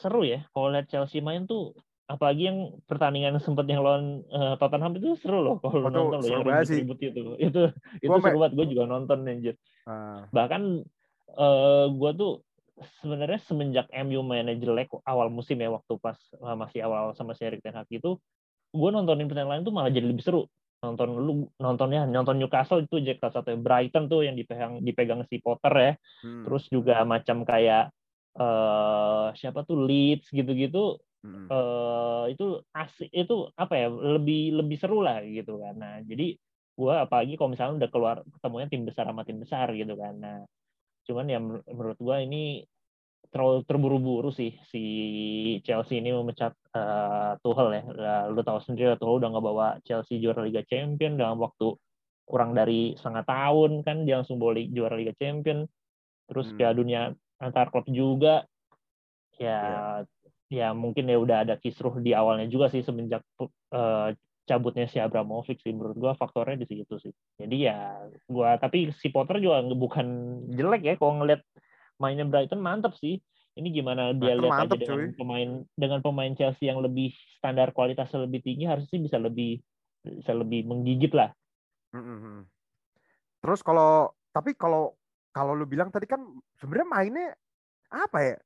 seru 0.00 0.26
ya. 0.26 0.44
Kalau 0.50 0.72
lihat 0.72 0.90
Chelsea 0.90 1.22
main 1.22 1.46
tuh 1.46 1.76
apalagi 2.10 2.50
yang 2.50 2.74
pertandingan 2.90 3.38
sempat 3.38 3.70
yang 3.70 3.86
lawan 3.86 4.26
eh, 4.26 4.54
Tottenham 4.58 4.98
itu 4.98 5.14
seru 5.22 5.46
loh 5.46 5.62
kalau 5.62 5.86
Oh, 5.86 5.86
tuh 5.86 5.94
nonton 5.94 6.18
loh 6.18 6.28
yang 6.28 6.42
ribut-ribut 6.42 6.98
itu 6.98 7.22
itu 7.38 7.62
itu 8.02 8.08
Gua 8.10 8.18
seru 8.18 8.38
banget 8.42 8.52
gue 8.58 8.66
juga 8.74 8.82
nonton 8.90 9.18
anjir. 9.30 9.54
Ah, 9.86 10.26
bahkan 10.34 10.82
eh 11.30 11.86
gue 11.86 12.10
tuh 12.18 12.42
sebenarnya 12.98 13.38
semenjak 13.46 13.86
MU 13.94 14.26
mainnya 14.26 14.56
jelek 14.58 14.90
awal 15.06 15.30
musim 15.30 15.60
ya 15.62 15.70
waktu 15.70 15.94
pas 16.02 16.18
eh, 16.18 16.56
masih 16.58 16.82
awal 16.82 17.14
sama 17.14 17.38
si 17.38 17.46
Erik 17.46 17.62
Ten 17.62 17.78
Hag 17.78 17.86
itu 17.94 18.18
gue 18.70 18.90
nontonin 18.90 19.30
pertandingan 19.30 19.62
lain 19.62 19.62
tuh 19.62 19.74
malah 19.74 19.90
jadi 19.94 20.06
lebih 20.10 20.22
seru 20.26 20.50
nonton 20.80 21.08
lu 21.12 21.32
nontonnya 21.60 22.08
nonton 22.08 22.40
Newcastle 22.40 22.80
itu 22.84 23.04
Jack 23.04 23.20
salah 23.20 23.40
satu 23.40 23.52
Brighton 23.60 24.08
tuh 24.08 24.24
yang 24.24 24.32
dipegang 24.32 24.80
dipegang 24.80 25.20
si 25.28 25.36
Potter 25.38 25.74
ya. 25.76 25.92
Hmm, 26.24 26.42
terus 26.48 26.64
juga 26.72 27.04
macam 27.04 27.44
kayak 27.44 27.92
eh 28.30 29.26
siapa 29.36 29.66
tuh 29.66 29.84
Leeds 29.84 30.30
gitu-gitu 30.30 30.96
mm-mm. 31.26 31.50
eh 31.50 32.24
itu 32.32 32.62
asik 32.72 33.10
itu 33.10 33.50
apa 33.58 33.74
ya 33.76 33.88
lebih 33.90 34.56
lebih 34.56 34.76
seru 34.80 35.04
lah 35.04 35.20
gitu 35.26 35.60
kan. 35.60 35.74
Nah 35.76 35.94
jadi 36.06 36.38
gua 36.78 37.04
apalagi 37.04 37.36
kalau 37.36 37.52
misalnya 37.52 37.84
udah 37.84 37.90
keluar 37.92 38.16
ketemunya 38.24 38.66
tim 38.72 38.82
besar 38.88 39.04
sama 39.10 39.22
tim 39.26 39.38
besar 39.42 39.68
gitu 39.76 39.94
kan. 39.98 40.14
Nah 40.16 40.36
cuman 41.04 41.26
ya 41.26 41.38
menur- 41.42 41.66
menurut 41.68 41.98
gua 42.00 42.16
ini 42.22 42.64
terlalu 43.30 43.62
terburu-buru 43.62 44.34
sih 44.34 44.58
si 44.66 44.82
Chelsea 45.62 46.02
ini 46.02 46.10
memecat 46.10 46.50
eh, 46.74 47.32
Tuchel 47.38 47.70
ya. 47.78 47.82
Lah, 47.94 48.22
lu 48.28 48.42
tahu 48.42 48.58
sendiri 48.58 48.94
lah, 48.94 48.98
Tuchel 48.98 49.22
udah 49.22 49.28
nggak 49.30 49.46
bawa 49.46 49.66
Chelsea 49.86 50.18
juara 50.18 50.42
Liga 50.42 50.66
Champion 50.66 51.14
dalam 51.14 51.38
waktu 51.38 51.78
kurang 52.26 52.54
dari 52.54 52.94
setengah 52.94 53.26
tahun 53.26 53.82
kan 53.82 54.06
dia 54.06 54.22
langsung 54.22 54.38
bawa 54.38 54.58
li- 54.58 54.70
juara 54.70 54.98
Liga 54.98 55.14
Champion. 55.14 55.66
Terus 56.26 56.50
Hmm. 56.50 56.56
Piala 56.58 56.74
Dunia 56.74 57.00
antar 57.38 57.70
klub 57.70 57.86
juga. 57.90 58.46
Ya 59.38 60.02
ya 60.50 60.74
mungkin 60.74 61.06
ya 61.06 61.16
udah 61.16 61.46
ada 61.46 61.54
kisruh 61.54 62.02
di 62.02 62.10
awalnya 62.10 62.50
juga 62.50 62.66
sih 62.66 62.82
semenjak 62.82 63.22
eh, 63.74 64.08
cabutnya 64.46 64.90
si 64.90 64.98
Abramovich 64.98 65.62
sih. 65.62 65.70
Menurut 65.70 65.94
gua 65.94 66.12
faktornya 66.18 66.58
di 66.58 66.66
situ 66.66 66.98
sih. 66.98 67.14
Jadi 67.38 67.56
ya 67.62 68.10
gua 68.26 68.58
tapi 68.58 68.90
si 68.90 69.10
Potter 69.14 69.38
juga 69.38 69.62
bukan 69.70 70.06
jelek 70.50 70.82
ya 70.82 70.94
kalau 70.98 71.22
ngelihat 71.22 71.46
mainnya 72.00 72.24
Brighton 72.24 72.58
mantap 72.58 72.96
sih 72.96 73.20
ini 73.54 73.68
gimana 73.70 74.16
dia 74.16 74.34
Brighton 74.34 74.42
lihat 74.42 74.52
aja 74.56 74.62
mantep, 74.64 74.78
dengan 74.80 74.96
cuy. 74.96 75.18
pemain 75.20 75.50
dengan 75.76 76.00
pemain 76.00 76.32
Chelsea 76.32 76.66
yang 76.72 76.80
lebih 76.80 77.12
standar 77.36 77.70
kualitasnya 77.76 78.24
lebih 78.24 78.40
tinggi 78.40 78.64
harusnya 78.64 78.90
sih 78.90 79.02
bisa 79.04 79.20
lebih 79.20 79.60
bisa 80.00 80.32
lebih 80.32 80.64
menggigit 80.64 81.12
lah 81.12 81.30
Mm-mm. 81.94 82.46
Terus 83.42 83.60
kalau 83.64 84.14
tapi 84.30 84.54
kalau 84.54 84.94
kalau 85.34 85.54
lu 85.54 85.66
bilang 85.66 85.90
tadi 85.90 86.06
kan 86.06 86.22
sebenarnya 86.58 86.88
mainnya 86.88 87.28
apa 87.90 88.18
ya? 88.22 88.36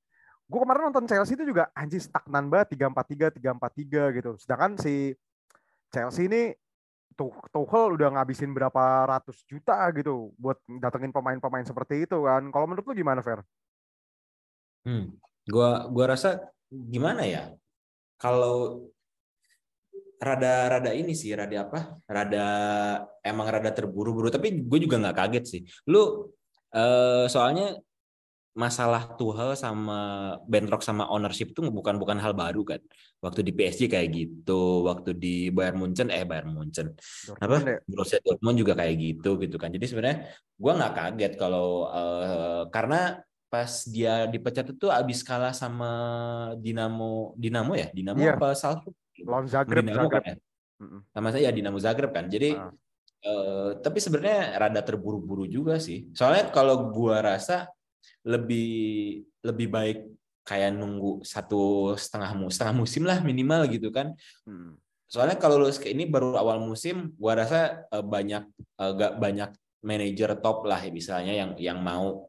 Gue 0.45 0.61
kemarin 0.61 0.93
nonton 0.93 1.09
Chelsea 1.09 1.37
itu 1.37 1.45
juga 1.49 1.73
anjir 1.73 2.01
stagnan 2.01 2.53
banget 2.53 2.77
3-4-3 2.77 3.41
3-4-3 3.41 4.17
gitu. 4.21 4.31
Sedangkan 4.41 4.77
si 4.77 5.13
Chelsea 5.89 6.29
ini 6.29 6.53
Tuchel 7.15 7.97
udah 7.97 8.09
ngabisin 8.15 8.51
berapa 8.51 9.09
ratus 9.09 9.47
juta 9.47 9.89
gitu 9.95 10.35
buat 10.37 10.59
datengin 10.83 11.15
pemain-pemain 11.15 11.65
seperti 11.65 12.05
itu 12.05 12.27
kan. 12.27 12.51
Kalau 12.51 12.67
menurut 12.67 12.85
lu 12.85 12.95
gimana, 12.95 13.23
Fer? 13.23 13.41
Hmm. 14.85 15.17
Gua 15.49 15.89
gua 15.89 16.13
rasa 16.13 16.51
gimana 16.69 17.25
ya? 17.25 17.55
Kalau 18.19 18.89
rada 20.19 20.55
rada 20.79 20.91
ini 20.93 21.13
sih, 21.13 21.33
rada 21.33 21.69
apa? 21.69 22.01
Rada 22.09 22.47
emang 23.25 23.47
rada 23.49 23.71
terburu-buru, 23.71 24.33
tapi 24.33 24.65
gue 24.65 24.79
juga 24.81 24.97
nggak 25.01 25.17
kaget 25.17 25.45
sih. 25.45 25.61
Lu 25.89 26.33
eh, 26.73 27.27
soalnya 27.29 27.77
masalah 28.55 29.19
Tuchel 29.19 29.59
sama 29.59 29.99
bentrok 30.47 30.79
sama 30.81 31.11
ownership 31.11 31.51
itu 31.51 31.61
bukan 31.69 31.99
bukan 31.99 32.23
hal 32.23 32.33
baru 32.33 32.63
kan. 32.63 32.79
Waktu 33.19 33.43
di 33.43 33.51
PSG 33.51 33.91
kayak 33.91 34.09
gitu, 34.15 34.87
waktu 34.87 35.11
di 35.13 35.51
Bayern 35.51 35.75
Munchen 35.77 36.07
eh 36.09 36.23
Bayern 36.23 36.55
Munchen 36.55 36.95
apa 37.35 37.41
Dortmund 37.51 37.67
ya? 37.67 37.79
Borussia 37.85 38.19
Dortmund 38.23 38.57
juga 38.57 38.73
kayak 38.79 38.95
gitu 38.95 39.31
gitu 39.43 39.57
kan 39.59 39.69
jadi 39.69 39.87
sebenarnya 39.91 40.19
gue 40.55 40.73
nggak 40.73 40.93
kaget 40.95 41.33
kalau 41.35 41.89
eh, 41.91 42.63
karena 42.71 43.19
pas 43.49 43.71
dia 43.87 44.27
dipecat 44.27 44.67
itu 44.71 44.87
abis 44.87 45.23
kalah 45.23 45.51
sama 45.51 45.91
Dinamo 46.59 47.35
Dinamo 47.35 47.73
ya 47.75 47.91
Dinamo 47.91 48.19
Iya. 48.19 48.35
apa 48.35 48.55
Salzburg 48.55 48.95
Lawan 49.25 49.47
Zagreb, 49.47 49.83
Dinamo 49.83 50.07
Zagreb. 50.07 50.15
kan 50.15 50.23
ya 50.27 50.37
sama 51.11 51.29
saya 51.31 51.51
Dinamo 51.51 51.79
Zagreb 51.79 52.11
kan 52.13 52.27
jadi 52.31 52.55
Ah. 52.55 52.71
eh, 53.25 53.71
tapi 53.81 53.99
sebenarnya 53.99 54.59
rada 54.59 54.79
terburu-buru 54.79 55.49
juga 55.49 55.81
sih 55.81 56.07
soalnya 56.13 56.51
kalau 56.51 56.93
gua 56.93 57.19
rasa 57.25 57.73
lebih 58.25 58.71
lebih 59.45 59.69
baik 59.69 59.99
kayak 60.45 60.77
nunggu 60.77 61.25
satu 61.25 61.93
setengah 61.97 62.33
mu- 62.37 62.53
setengah 62.53 62.77
musim 62.77 63.05
lah 63.09 63.21
minimal 63.25 63.65
gitu 63.69 63.89
kan. 63.93 64.13
Mm. 64.45 64.77
soalnya 65.05 65.37
kalau 65.39 65.61
lu 65.63 65.69
ini 65.85 66.09
baru 66.09 66.35
awal 66.35 66.59
musim 66.65 67.13
gua 67.21 67.39
rasa 67.39 67.87
eh, 67.93 68.03
banyak 68.05 68.43
eh, 68.81 68.91
gak 68.99 69.13
banyak 69.21 69.51
manajer 69.85 70.31
top 70.41 70.65
lah 70.65 70.81
misalnya 70.89 71.33
yang 71.37 71.51
yang 71.61 71.79
mau 71.79 72.29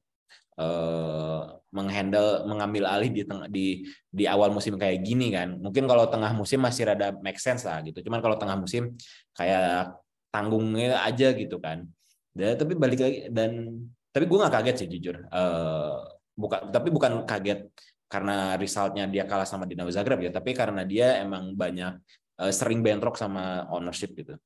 eh, 0.60 1.42
menghandle 1.76 2.48
mengambil 2.48 2.88
alih 2.88 3.12
di 3.12 3.24
tengah 3.28 3.48
di 3.52 3.84
di 4.08 4.24
awal 4.28 4.52
musim 4.56 4.80
kayak 4.80 5.04
gini 5.04 5.28
kan. 5.36 5.60
Mungkin 5.60 5.84
kalau 5.88 6.08
tengah 6.08 6.32
musim 6.32 6.64
masih 6.64 6.88
rada 6.88 7.12
make 7.20 7.40
sense 7.40 7.68
lah 7.68 7.84
gitu. 7.84 8.00
Cuman 8.08 8.24
kalau 8.24 8.40
tengah 8.40 8.56
musim 8.56 8.96
kayak 9.36 9.92
tanggungnya 10.32 11.04
aja 11.04 11.36
gitu 11.36 11.60
kan. 11.60 11.84
Dan 12.32 12.56
tapi 12.56 12.76
balik 12.80 13.00
lagi 13.04 13.20
dan 13.32 13.84
tapi 14.16 14.32
gue 14.32 14.38
nggak 14.40 14.54
kaget 14.56 14.76
sih 14.80 14.88
jujur 14.88 15.16
Eh, 15.28 15.96
bukan 16.40 16.72
tapi 16.72 16.88
bukan 16.88 17.28
kaget 17.28 17.68
karena 18.08 18.56
resultnya 18.56 19.04
dia 19.12 19.28
kalah 19.28 19.44
sama 19.44 19.68
Dinamo 19.68 19.92
Zagreb 19.92 20.24
ya 20.24 20.32
tapi 20.32 20.56
karena 20.56 20.88
dia 20.88 21.20
emang 21.20 21.52
banyak 21.52 22.00
eh, 22.40 22.54
sering 22.56 22.80
bentrok 22.80 23.20
sama 23.20 23.68
ownership 23.68 24.16
gitu 24.16 24.40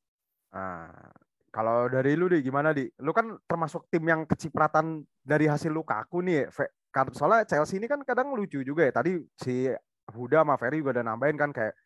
Ah, 0.50 1.14
kalau 1.54 1.86
dari 1.94 2.18
lu 2.18 2.26
deh 2.26 2.42
gimana 2.42 2.74
di? 2.74 2.90
Lu 3.06 3.14
kan 3.14 3.38
termasuk 3.46 3.86
tim 3.94 4.02
yang 4.02 4.26
kecipratan 4.26 5.06
dari 5.22 5.46
hasil 5.46 5.70
Lukaku 5.70 6.26
nih 6.26 6.36
ya. 6.42 6.46
Fe- 6.50 6.74
kar- 6.90 7.14
Soalnya 7.14 7.46
Chelsea 7.46 7.78
ini 7.78 7.86
kan 7.86 8.02
kadang 8.02 8.34
lucu 8.34 8.66
juga 8.66 8.90
ya. 8.90 8.94
Tadi 8.94 9.22
si 9.38 9.70
Huda 10.10 10.42
sama 10.42 10.58
Ferry 10.58 10.82
juga 10.82 10.98
udah 10.98 11.06
nambahin 11.06 11.38
kan 11.38 11.54
kayak 11.54 11.78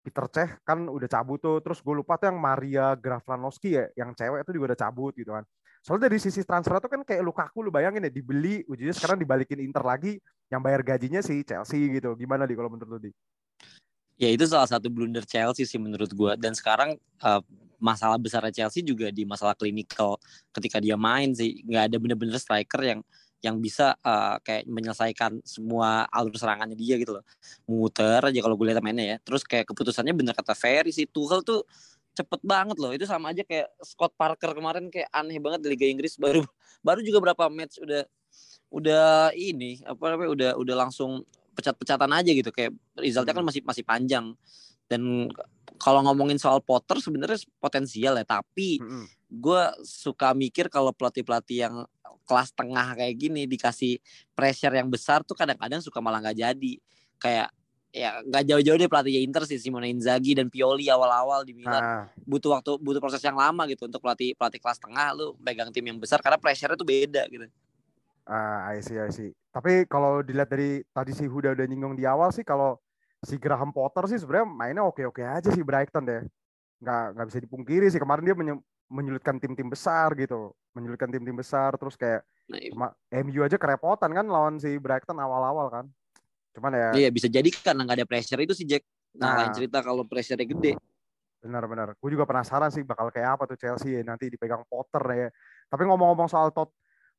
Peter 0.00 0.24
Cech 0.32 0.50
kan 0.64 0.88
udah 0.88 1.04
cabut 1.04 1.36
tuh. 1.36 1.60
Terus 1.60 1.84
gue 1.84 1.94
lupa 2.00 2.16
tuh 2.16 2.32
yang 2.32 2.40
Maria 2.40 2.96
Graflanowski 2.96 3.76
ya, 3.76 3.84
yang 3.92 4.16
cewek 4.16 4.40
itu 4.48 4.50
juga 4.56 4.72
udah 4.72 4.80
cabut 4.80 5.12
gitu 5.12 5.36
kan. 5.36 5.44
Soalnya 5.88 6.12
dari 6.12 6.20
sisi 6.20 6.44
transfer 6.44 6.76
tuh 6.84 6.92
kan 6.92 7.00
kayak 7.00 7.24
Lukaku 7.24 7.64
lu 7.64 7.72
bayangin 7.72 8.04
ya 8.04 8.12
dibeli, 8.12 8.60
ujungnya 8.68 8.92
sekarang 8.92 9.24
dibalikin 9.24 9.56
Inter 9.64 9.80
lagi, 9.80 10.20
yang 10.52 10.60
bayar 10.60 10.84
gajinya 10.84 11.24
si 11.24 11.40
Chelsea 11.48 11.88
gitu. 11.88 12.12
Gimana 12.12 12.44
di 12.44 12.52
kalau 12.52 12.68
menurut 12.68 13.00
lu 13.00 13.08
di? 13.08 13.10
Ya 14.20 14.28
itu 14.28 14.44
salah 14.44 14.68
satu 14.68 14.92
blunder 14.92 15.24
Chelsea 15.24 15.64
sih 15.64 15.80
menurut 15.80 16.12
gua. 16.12 16.36
Dan 16.36 16.52
sekarang 16.52 16.92
eh, 17.00 17.42
masalah 17.80 18.20
besar 18.20 18.44
Chelsea 18.52 18.84
juga 18.84 19.08
di 19.08 19.24
masalah 19.24 19.56
klinikal 19.56 20.20
ketika 20.52 20.76
dia 20.76 21.00
main 21.00 21.32
sih. 21.32 21.64
Nggak 21.64 21.82
ada 21.88 21.96
bener-bener 21.96 22.36
striker 22.36 22.84
yang 22.84 23.00
yang 23.40 23.56
bisa 23.56 23.96
eh, 24.04 24.36
kayak 24.44 24.68
menyelesaikan 24.68 25.40
semua 25.40 26.04
alur 26.12 26.36
serangannya 26.36 26.76
dia 26.76 27.00
gitu 27.00 27.16
loh. 27.16 27.24
Muter 27.64 28.28
aja 28.28 28.38
kalau 28.44 28.60
gue 28.60 28.68
lihat 28.68 28.84
mainnya 28.84 29.16
ya. 29.16 29.16
Terus 29.24 29.40
kayak 29.40 29.64
keputusannya 29.72 30.12
bener 30.12 30.36
kata 30.36 30.52
Ferry 30.52 30.92
sih. 30.92 31.08
Tuchel 31.08 31.40
tuh 31.40 31.64
cepet 32.18 32.40
banget 32.42 32.76
loh. 32.82 32.90
Itu 32.90 33.06
sama 33.06 33.30
aja 33.30 33.46
kayak 33.46 33.70
Scott 33.86 34.18
Parker 34.18 34.50
kemarin 34.58 34.90
kayak 34.90 35.06
aneh 35.14 35.38
banget 35.38 35.62
di 35.62 35.68
Liga 35.70 35.86
Inggris. 35.86 36.18
Baru 36.18 36.42
baru 36.86 37.00
juga 37.06 37.22
berapa 37.22 37.46
match 37.46 37.78
udah 37.78 38.02
udah 38.68 39.32
ini 39.32 39.80
apa 39.86 40.12
namanya 40.12 40.30
udah 40.34 40.50
udah 40.60 40.76
langsung 40.86 41.22
pecat-pecatan 41.54 42.10
aja 42.10 42.30
gitu. 42.34 42.50
Kayak 42.50 42.74
resultnya 42.98 43.34
kan 43.34 43.46
masih 43.46 43.62
masih 43.62 43.84
panjang. 43.86 44.34
Dan 44.88 45.30
kalau 45.78 46.02
ngomongin 46.02 46.40
soal 46.40 46.58
Potter 46.64 46.98
sebenarnya 46.98 47.38
potensial 47.62 48.18
ya, 48.18 48.24
tapi 48.26 48.82
Mm-mm. 48.82 49.04
gue 49.30 49.62
suka 49.84 50.32
mikir 50.34 50.72
kalau 50.72 50.90
pelatih-pelatih 50.90 51.58
yang 51.68 51.74
kelas 52.28 52.52
tengah 52.52 52.92
kayak 52.92 53.14
gini 53.16 53.48
dikasih 53.48 54.00
pressure 54.36 54.74
yang 54.76 54.92
besar 54.92 55.24
tuh 55.24 55.36
kadang-kadang 55.36 55.80
suka 55.80 56.00
malah 56.00 56.24
nggak 56.24 56.38
jadi. 56.40 56.72
Kayak 57.18 57.48
ya 57.98 58.10
nggak 58.22 58.44
jauh-jauh 58.46 58.78
deh 58.78 58.86
pelatihnya 58.86 59.20
Inter 59.26 59.42
sih 59.42 59.58
Simone 59.58 59.90
Inzaghi 59.90 60.38
dan 60.38 60.46
Pioli 60.46 60.86
awal-awal 60.86 61.42
di 61.42 61.58
Milan 61.58 61.82
Nah, 61.82 62.02
butuh 62.22 62.54
waktu 62.54 62.78
butuh 62.78 63.02
proses 63.02 63.18
yang 63.26 63.34
lama 63.34 63.66
gitu 63.66 63.90
untuk 63.90 63.98
pelatih 63.98 64.38
pelatih 64.38 64.62
kelas 64.62 64.78
tengah 64.78 65.10
lu 65.18 65.34
pegang 65.42 65.74
tim 65.74 65.82
yang 65.82 65.98
besar 65.98 66.22
karena 66.22 66.38
pressure-nya 66.38 66.78
tuh 66.78 66.86
beda 66.86 67.26
gitu. 67.26 67.50
ah, 68.28 68.70
I 68.70 68.84
see, 68.84 69.00
I 69.00 69.10
see. 69.10 69.34
Tapi 69.50 69.88
kalau 69.90 70.22
dilihat 70.22 70.52
dari 70.52 70.84
tadi 70.92 71.16
si 71.16 71.24
Huda 71.26 71.56
udah 71.56 71.66
nyinggung 71.66 71.96
di 71.96 72.04
awal 72.04 72.28
sih, 72.30 72.44
kalau 72.44 72.76
si 73.24 73.40
Graham 73.40 73.72
Potter 73.72 74.04
sih 74.06 74.20
sebenarnya 74.20 74.46
mainnya 74.46 74.84
oke-oke 74.84 75.24
aja 75.24 75.48
sih 75.48 75.64
Brighton 75.64 76.04
deh. 76.04 76.22
Nggak 76.78 77.04
nggak 77.16 77.26
bisa 77.32 77.38
dipungkiri 77.40 77.86
sih 77.88 77.98
kemarin 77.98 78.22
dia 78.28 78.36
menyulitkan 78.92 79.40
tim-tim 79.40 79.66
besar 79.72 80.12
gitu, 80.14 80.52
menyulitkan 80.76 81.08
tim-tim 81.08 81.34
besar. 81.34 81.74
Terus 81.80 81.96
kayak 81.96 82.22
Nah, 82.48 82.60
sama 82.72 82.88
MU 83.12 83.44
aja 83.44 83.60
kerepotan 83.60 84.08
kan 84.08 84.24
lawan 84.24 84.56
si 84.56 84.80
Brighton 84.80 85.20
awal-awal 85.20 85.68
kan. 85.68 85.84
Cuman 86.58 86.74
ya 86.74 86.88
Iya 87.06 87.08
bisa 87.14 87.30
jadi 87.30 87.46
karena 87.54 87.86
nggak 87.86 88.02
ada 88.02 88.06
pressure 88.10 88.42
itu 88.42 88.54
sih 88.58 88.66
Jack. 88.66 88.82
Nah, 89.14 89.30
Nah. 89.32 89.36
lain 89.46 89.52
cerita 89.54 89.78
kalau 89.78 90.02
pressure 90.02 90.42
gede. 90.42 90.74
benar-benar. 91.38 91.94
Gue 92.02 92.10
juga 92.18 92.26
penasaran 92.26 92.66
sih 92.74 92.82
bakal 92.82 93.14
kayak 93.14 93.38
apa 93.38 93.46
tuh 93.46 93.54
Chelsea 93.54 93.94
ya, 93.94 94.02
nanti 94.02 94.26
dipegang 94.26 94.66
Potter 94.66 94.98
ya. 95.14 95.28
Tapi 95.70 95.86
ngomong-ngomong 95.86 96.26
soal 96.26 96.50
Todd, 96.50 96.66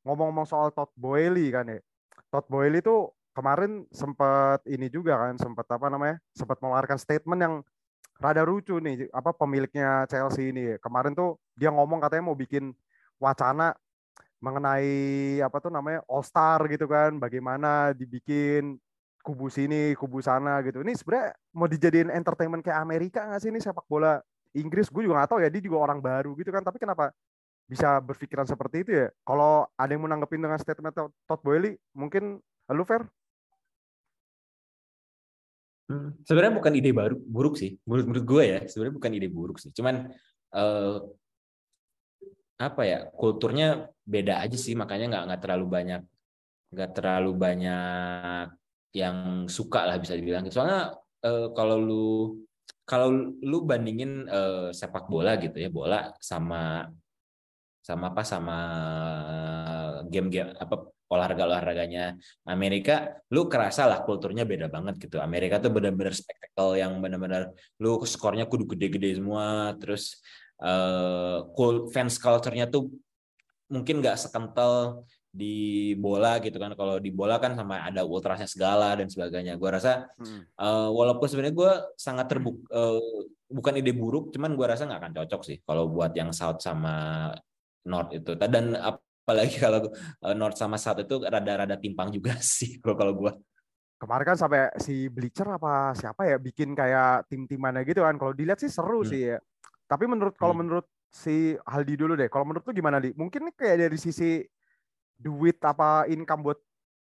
ngomong-ngomong 0.04 0.44
soal 0.44 0.68
Todd 0.76 0.92
Boehly 0.92 1.48
kan 1.48 1.64
ya. 1.64 1.80
Todd 2.28 2.44
Boehly 2.52 2.84
tuh 2.84 3.16
kemarin 3.32 3.88
sempat 3.88 4.60
ini 4.68 4.92
juga 4.92 5.16
kan, 5.16 5.40
sempat 5.40 5.64
apa 5.72 5.88
namanya? 5.88 6.20
Sempat 6.36 6.60
mengeluarkan 6.60 7.00
statement 7.00 7.40
yang 7.40 7.54
rada 8.20 8.44
lucu 8.44 8.76
nih, 8.76 9.08
apa 9.08 9.32
pemiliknya 9.32 10.04
Chelsea 10.04 10.52
ini. 10.52 10.76
Kemarin 10.84 11.16
tuh 11.16 11.40
dia 11.56 11.72
ngomong 11.72 12.04
katanya 12.04 12.28
mau 12.28 12.36
bikin 12.36 12.76
wacana 13.16 13.72
mengenai 14.36 15.40
apa 15.40 15.56
tuh 15.64 15.72
namanya 15.72 16.04
All 16.04 16.20
Star 16.20 16.60
gitu 16.68 16.84
kan, 16.84 17.16
bagaimana 17.16 17.96
dibikin 17.96 18.76
kubu 19.20 19.46
sini, 19.52 19.92
kubu 19.96 20.24
sana 20.24 20.60
gitu. 20.64 20.80
Ini 20.80 20.92
sebenarnya 20.96 21.36
mau 21.54 21.68
dijadiin 21.68 22.10
entertainment 22.10 22.64
kayak 22.64 22.80
Amerika 22.80 23.24
nggak 23.28 23.40
sih 23.40 23.50
ini 23.52 23.60
sepak 23.60 23.84
bola 23.86 24.18
Inggris? 24.56 24.88
Gue 24.88 25.06
juga 25.06 25.22
nggak 25.22 25.30
tahu 25.30 25.40
ya, 25.44 25.48
dia 25.52 25.62
juga 25.62 25.78
orang 25.84 26.00
baru 26.00 26.32
gitu 26.36 26.50
kan. 26.50 26.64
Tapi 26.64 26.80
kenapa 26.80 27.12
bisa 27.68 28.00
berpikiran 28.02 28.48
seperti 28.48 28.82
itu 28.82 28.90
ya? 28.96 29.06
Kalau 29.22 29.68
ada 29.78 29.90
yang 29.92 30.02
mau 30.02 30.10
nanggepin 30.10 30.42
dengan 30.42 30.58
statement 30.58 30.96
Todd- 30.96 31.42
Boehly, 31.44 31.78
mungkin 31.94 32.42
lu 32.72 32.84
Fer? 32.88 33.06
Hmm, 35.90 36.14
Sebenarnya 36.22 36.54
bukan 36.58 36.72
ide 36.74 36.90
baru 36.94 37.14
buruk 37.18 37.58
sih. 37.58 37.78
Menurut 37.86 38.06
menurut 38.10 38.26
gue 38.26 38.42
ya, 38.46 38.60
sebenarnya 38.66 38.94
bukan 38.94 39.10
ide 39.14 39.28
buruk 39.30 39.58
sih. 39.58 39.70
Cuman 39.74 40.10
eh, 40.54 40.96
apa 42.60 42.82
ya 42.84 43.08
kulturnya 43.16 43.88
beda 44.04 44.44
aja 44.44 44.56
sih, 44.58 44.76
makanya 44.76 45.04
nggak 45.10 45.22
nggak 45.30 45.40
terlalu 45.42 45.66
banyak 45.66 46.02
nggak 46.70 46.90
terlalu 46.94 47.30
banyak 47.34 48.46
yang 48.90 49.46
suka 49.46 49.86
lah 49.86 49.96
bisa 50.02 50.18
dibilang. 50.18 50.46
Soalnya 50.50 50.94
eh, 51.22 51.48
kalau 51.54 51.76
lu 51.78 52.06
kalau 52.86 53.08
lu 53.42 53.62
bandingin 53.62 54.26
eh, 54.26 54.68
sepak 54.74 55.06
bola 55.06 55.38
gitu 55.38 55.56
ya, 55.62 55.70
bola 55.70 56.10
sama 56.18 56.90
sama 57.80 58.12
apa 58.12 58.22
sama 58.22 58.56
game-game 60.12 60.52
apa 60.58 60.90
olahraga-olahraganya 61.10 62.14
Amerika, 62.46 63.18
lu 63.34 63.50
kerasa 63.50 63.82
lah 63.90 64.06
kulturnya 64.06 64.46
beda 64.46 64.70
banget 64.70 64.94
gitu. 65.02 65.18
Amerika 65.18 65.58
tuh 65.58 65.74
benar-benar 65.74 66.14
spektakel 66.14 66.78
yang 66.78 67.02
benar-benar 67.02 67.50
lu 67.82 67.98
skornya 68.06 68.46
kudu 68.46 68.70
gede-gede 68.76 69.18
semua, 69.18 69.74
terus 69.80 70.22
eh 70.60 71.38
kul- 71.56 71.90
fans 71.90 72.14
culture-nya 72.20 72.70
tuh 72.70 72.94
mungkin 73.70 74.02
nggak 74.02 74.18
sekental 74.22 75.02
di 75.30 75.94
bola 75.94 76.42
gitu 76.42 76.58
kan. 76.58 76.74
Kalau 76.74 76.98
di 76.98 77.14
bola 77.14 77.38
kan 77.38 77.54
sama 77.54 77.86
ada 77.86 78.02
ultrasnya 78.02 78.50
segala 78.50 78.98
dan 78.98 79.06
sebagainya. 79.06 79.54
Gua 79.54 79.78
rasa 79.78 80.10
eh, 80.58 80.88
walaupun 80.90 81.26
sebenarnya 81.30 81.54
gue 81.54 81.72
sangat 81.94 82.26
terbuk 82.26 82.66
eh, 82.66 83.30
bukan 83.46 83.74
ide 83.78 83.94
buruk, 83.94 84.34
cuman 84.34 84.58
gua 84.58 84.74
rasa 84.74 84.90
nggak 84.90 85.00
akan 85.00 85.14
cocok 85.22 85.42
sih 85.46 85.56
kalau 85.62 85.86
buat 85.86 86.10
yang 86.18 86.34
South 86.34 86.58
sama 86.58 87.30
North 87.86 88.10
itu. 88.10 88.34
Dan 88.34 88.74
apalagi 88.74 89.56
kalau 89.64 89.86
eh, 89.94 90.34
North 90.34 90.58
sama 90.58 90.74
South 90.76 90.98
itu 91.06 91.22
rada-rada 91.22 91.78
timpang 91.78 92.10
juga 92.10 92.34
sih 92.42 92.82
kalau 92.82 92.98
kalau 92.98 93.14
gua. 93.14 93.32
Kemarin 94.00 94.32
kan 94.32 94.38
sampai 94.40 94.72
si 94.80 95.12
Bleacher 95.12 95.44
apa 95.44 95.92
siapa 95.92 96.24
ya 96.24 96.40
bikin 96.40 96.72
kayak 96.72 97.28
tim-timannya 97.30 97.84
gitu 97.86 98.00
kan. 98.02 98.16
Kalau 98.18 98.32
dilihat 98.34 98.58
sih 98.58 98.72
seru 98.72 99.04
Hmm. 99.04 99.10
sih 99.12 99.30
ya. 99.30 99.38
Tapi 99.86 100.08
menurut 100.08 100.34
kalau 100.34 100.56
Hmm. 100.56 100.64
menurut 100.64 100.86
si 101.12 101.52
Haldi 101.68 101.94
dulu 102.00 102.16
deh. 102.16 102.26
Kalau 102.32 102.48
menurut 102.48 102.64
lu 102.64 102.72
gimana 102.72 102.96
di? 102.96 103.12
Mungkin 103.12 103.52
kayak 103.52 103.76
dari 103.86 103.98
sisi 104.00 104.40
duit 105.20 105.60
apa 105.60 106.08
income 106.08 106.40
buat 106.42 106.58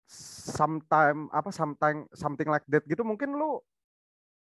sometime 0.07 1.27
apa 1.35 1.51
sometime 1.51 2.07
something 2.15 2.47
like 2.47 2.63
that 2.71 2.87
gitu 2.87 3.03
mungkin 3.03 3.35
lu 3.35 3.59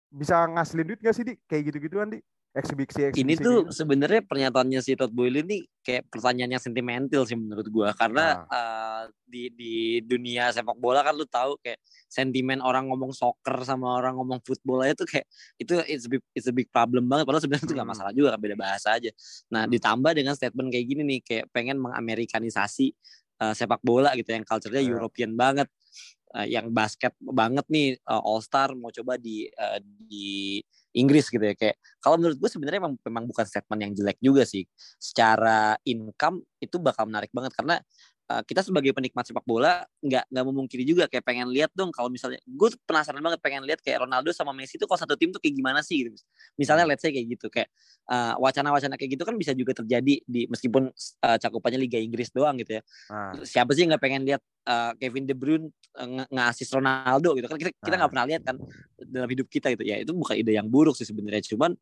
bisa 0.09 0.49
ngasilin 0.49 0.89
duit 0.89 0.99
gak 0.99 1.15
sih 1.15 1.23
di 1.23 1.37
kayak 1.45 1.71
gitu-gituan 1.71 2.09
di 2.11 2.19
eksibisi 2.51 3.07
eksibisi 3.07 3.23
Ini 3.23 3.33
tuh 3.39 3.57
gitu. 3.63 3.71
sebenarnya 3.71 4.27
pernyataannya 4.27 4.83
si 4.83 4.91
Todd 4.99 5.15
Boehly 5.15 5.39
ini 5.39 5.63
kayak 5.79 6.11
pertanyaan 6.11 6.59
yang 6.59 6.63
sentimental 6.63 7.23
sih 7.23 7.39
menurut 7.39 7.63
gua 7.71 7.95
karena 7.95 8.43
eh, 8.43 9.01
di 9.23 9.47
di 9.55 9.73
dunia 10.03 10.51
sepak 10.51 10.75
bola 10.75 10.99
kan 10.99 11.15
lu 11.15 11.23
tahu 11.23 11.55
kayak 11.63 11.79
sentimen 12.11 12.59
orang 12.59 12.91
ngomong 12.91 13.15
soccer 13.15 13.55
sama 13.63 13.95
orang 13.95 14.19
ngomong 14.19 14.43
football 14.43 14.83
aja 14.83 14.99
tuh 14.99 15.07
kayak 15.07 15.23
itu 15.55 15.79
it's 15.87 16.03
a 16.03 16.09
big, 16.11 16.21
it's 16.35 16.47
a 16.49 16.51
big 16.51 16.67
problem 16.67 17.07
banget 17.07 17.23
padahal 17.23 17.39
sebenarnya 17.39 17.71
itu 17.71 17.75
Hmm. 17.79 17.87
masalah 17.87 18.11
juga 18.11 18.35
beda 18.35 18.59
bahasa 18.59 18.99
aja. 18.99 19.15
Nah, 19.47 19.63
Hmm. 19.63 19.71
ditambah 19.71 20.11
dengan 20.11 20.35
statement 20.35 20.67
kayak 20.75 20.85
gini 20.91 21.01
nih 21.07 21.19
kayak 21.23 21.45
pengen 21.55 21.79
mengamerikanisasi 21.79 22.91
eh, 23.41 23.53
sepak 23.57 23.81
bola 23.81 24.13
gitu 24.13 24.29
yang 24.31 24.45
culture-nya 24.45 24.81
Iya. 24.85 24.93
European 24.97 25.33
banget. 25.35 25.67
Eh, 26.31 26.47
yang 26.55 26.71
basket 26.71 27.11
banget 27.19 27.67
nih 27.67 27.99
eh, 27.99 28.21
All 28.23 28.39
Star 28.39 28.71
mau 28.71 28.87
coba 28.87 29.19
di 29.19 29.51
eh, 29.51 29.79
di 29.83 30.63
Inggris 30.95 31.27
gitu 31.27 31.43
ya 31.43 31.51
kayak 31.55 31.75
kalau 31.99 32.15
menurut 32.19 32.39
gue 32.39 32.49
sebenarnya 32.51 32.79
memang, 32.83 32.95
memang 33.03 33.23
bukan 33.27 33.43
statement 33.43 33.79
yang 33.83 33.91
jelek 33.95 34.19
juga 34.23 34.43
sih 34.47 34.63
secara 34.95 35.75
income 35.83 36.39
itu 36.63 36.79
bakal 36.79 37.07
menarik 37.11 37.31
banget 37.35 37.51
karena 37.55 37.79
uh, 38.31 38.41
kita 38.47 38.63
sebagai 38.63 38.95
penikmat 38.95 39.27
sepak 39.27 39.43
bola 39.43 39.83
nggak 39.99 40.31
nggak 40.31 40.45
memungkiri 40.47 40.83
juga 40.87 41.11
kayak 41.11 41.27
pengen 41.27 41.51
lihat 41.51 41.71
dong 41.75 41.91
kalau 41.91 42.07
misalnya 42.07 42.39
gue 42.47 42.69
penasaran 42.87 43.19
banget 43.19 43.43
pengen 43.43 43.67
lihat 43.67 43.83
kayak 43.83 44.07
Ronaldo 44.07 44.31
sama 44.31 44.55
Messi 44.55 44.79
itu 44.79 44.87
kalau 44.87 44.99
satu 44.99 45.19
tim 45.19 45.35
tuh 45.35 45.43
kayak 45.43 45.55
gimana 45.59 45.83
sih 45.83 46.07
gitu. 46.07 46.15
Misalnya 46.55 46.87
let's 46.87 47.03
say 47.03 47.11
kayak 47.11 47.27
gitu 47.35 47.51
kayak 47.51 47.67
uh, 48.07 48.39
wacana-wacana 48.39 48.95
kayak 48.95 49.19
gitu 49.19 49.23
kan 49.27 49.35
bisa 49.35 49.51
juga 49.51 49.75
terjadi 49.75 50.23
di 50.23 50.47
meskipun 50.47 50.87
uh, 51.27 51.37
cakupannya 51.37 51.79
Liga 51.83 51.99
Inggris 51.99 52.31
doang 52.31 52.55
gitu 52.55 52.79
ya. 52.79 52.81
Nah, 53.11 53.43
siapa 53.43 53.75
sih 53.75 53.83
nggak 53.83 54.01
pengen 54.01 54.23
lihat 54.23 54.41
uh, 54.65 54.95
Kevin 54.95 55.27
De 55.27 55.35
Bruyne 55.35 55.67
uh, 55.99 56.23
nge-assist 56.31 56.71
Ronaldo 56.71 57.35
gitu 57.35 57.51
kan? 57.51 57.57
Kita 57.59 57.69
kita 57.75 57.95
nggak 57.99 58.07
Nah. 58.07 58.13
pernah 58.13 58.25
lihat 58.31 58.41
kan 58.47 58.55
dalam 59.03 59.29
hidup 59.29 59.47
kita 59.51 59.73
gitu. 59.75 59.83
Ya 59.83 59.99
itu 59.99 60.15
bukan 60.15 60.39
ide 60.39 60.55
yang 60.55 60.71
buruk 60.71 60.95
sih 60.95 61.05
sebenarnya. 61.05 61.43
Cuman 61.43 61.75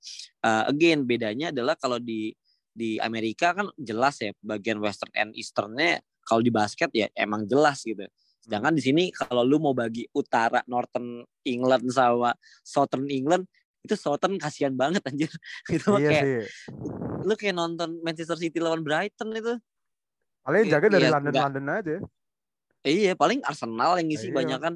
uh, 0.44 0.64
again 0.72 1.06
bedanya 1.06 1.54
adalah 1.54 1.78
kalau 1.78 2.02
di 2.02 2.34
di 2.80 2.96
Amerika 3.02 3.52
kan 3.52 3.68
jelas 3.76 4.24
ya 4.24 4.32
bagian 4.40 4.80
Western 4.80 5.12
and 5.18 5.32
Easternnya 5.36 6.00
kalau 6.30 6.46
di 6.46 6.54
basket 6.54 6.94
ya 6.94 7.10
emang 7.18 7.50
jelas 7.50 7.82
gitu 7.82 8.06
sedangkan 8.46 8.78
di 8.78 8.86
sini 8.86 9.04
kalau 9.10 9.42
lu 9.42 9.58
mau 9.58 9.74
bagi 9.74 10.06
utara 10.14 10.62
Northern 10.70 11.26
England 11.42 11.90
sama 11.90 12.38
Southern 12.62 13.10
England 13.10 13.50
itu 13.82 13.98
Southern 13.98 14.38
kasihan 14.38 14.78
banget 14.78 15.02
anjir 15.10 15.34
itu 15.76 15.90
iya 15.98 16.10
kayak 16.14 16.24
sih. 16.24 16.40
lu 17.26 17.34
kayak 17.34 17.56
nonton 17.58 17.98
Manchester 18.06 18.38
City 18.38 18.62
lawan 18.62 18.86
Brighton 18.86 19.34
itu 19.34 19.58
Paling 20.40 20.66
Iya, 20.66 20.72
jaga 20.80 20.88
dari 20.90 21.06
iya, 21.06 21.14
London 21.14 21.34
London 21.36 21.66
aja. 21.70 21.96
Iya, 22.82 23.12
paling 23.14 23.40
Arsenal 23.44 24.00
yang 24.00 24.08
ngisi 24.08 24.32
Iya. 24.32 24.36
banyak 24.40 24.60
kan. 24.60 24.74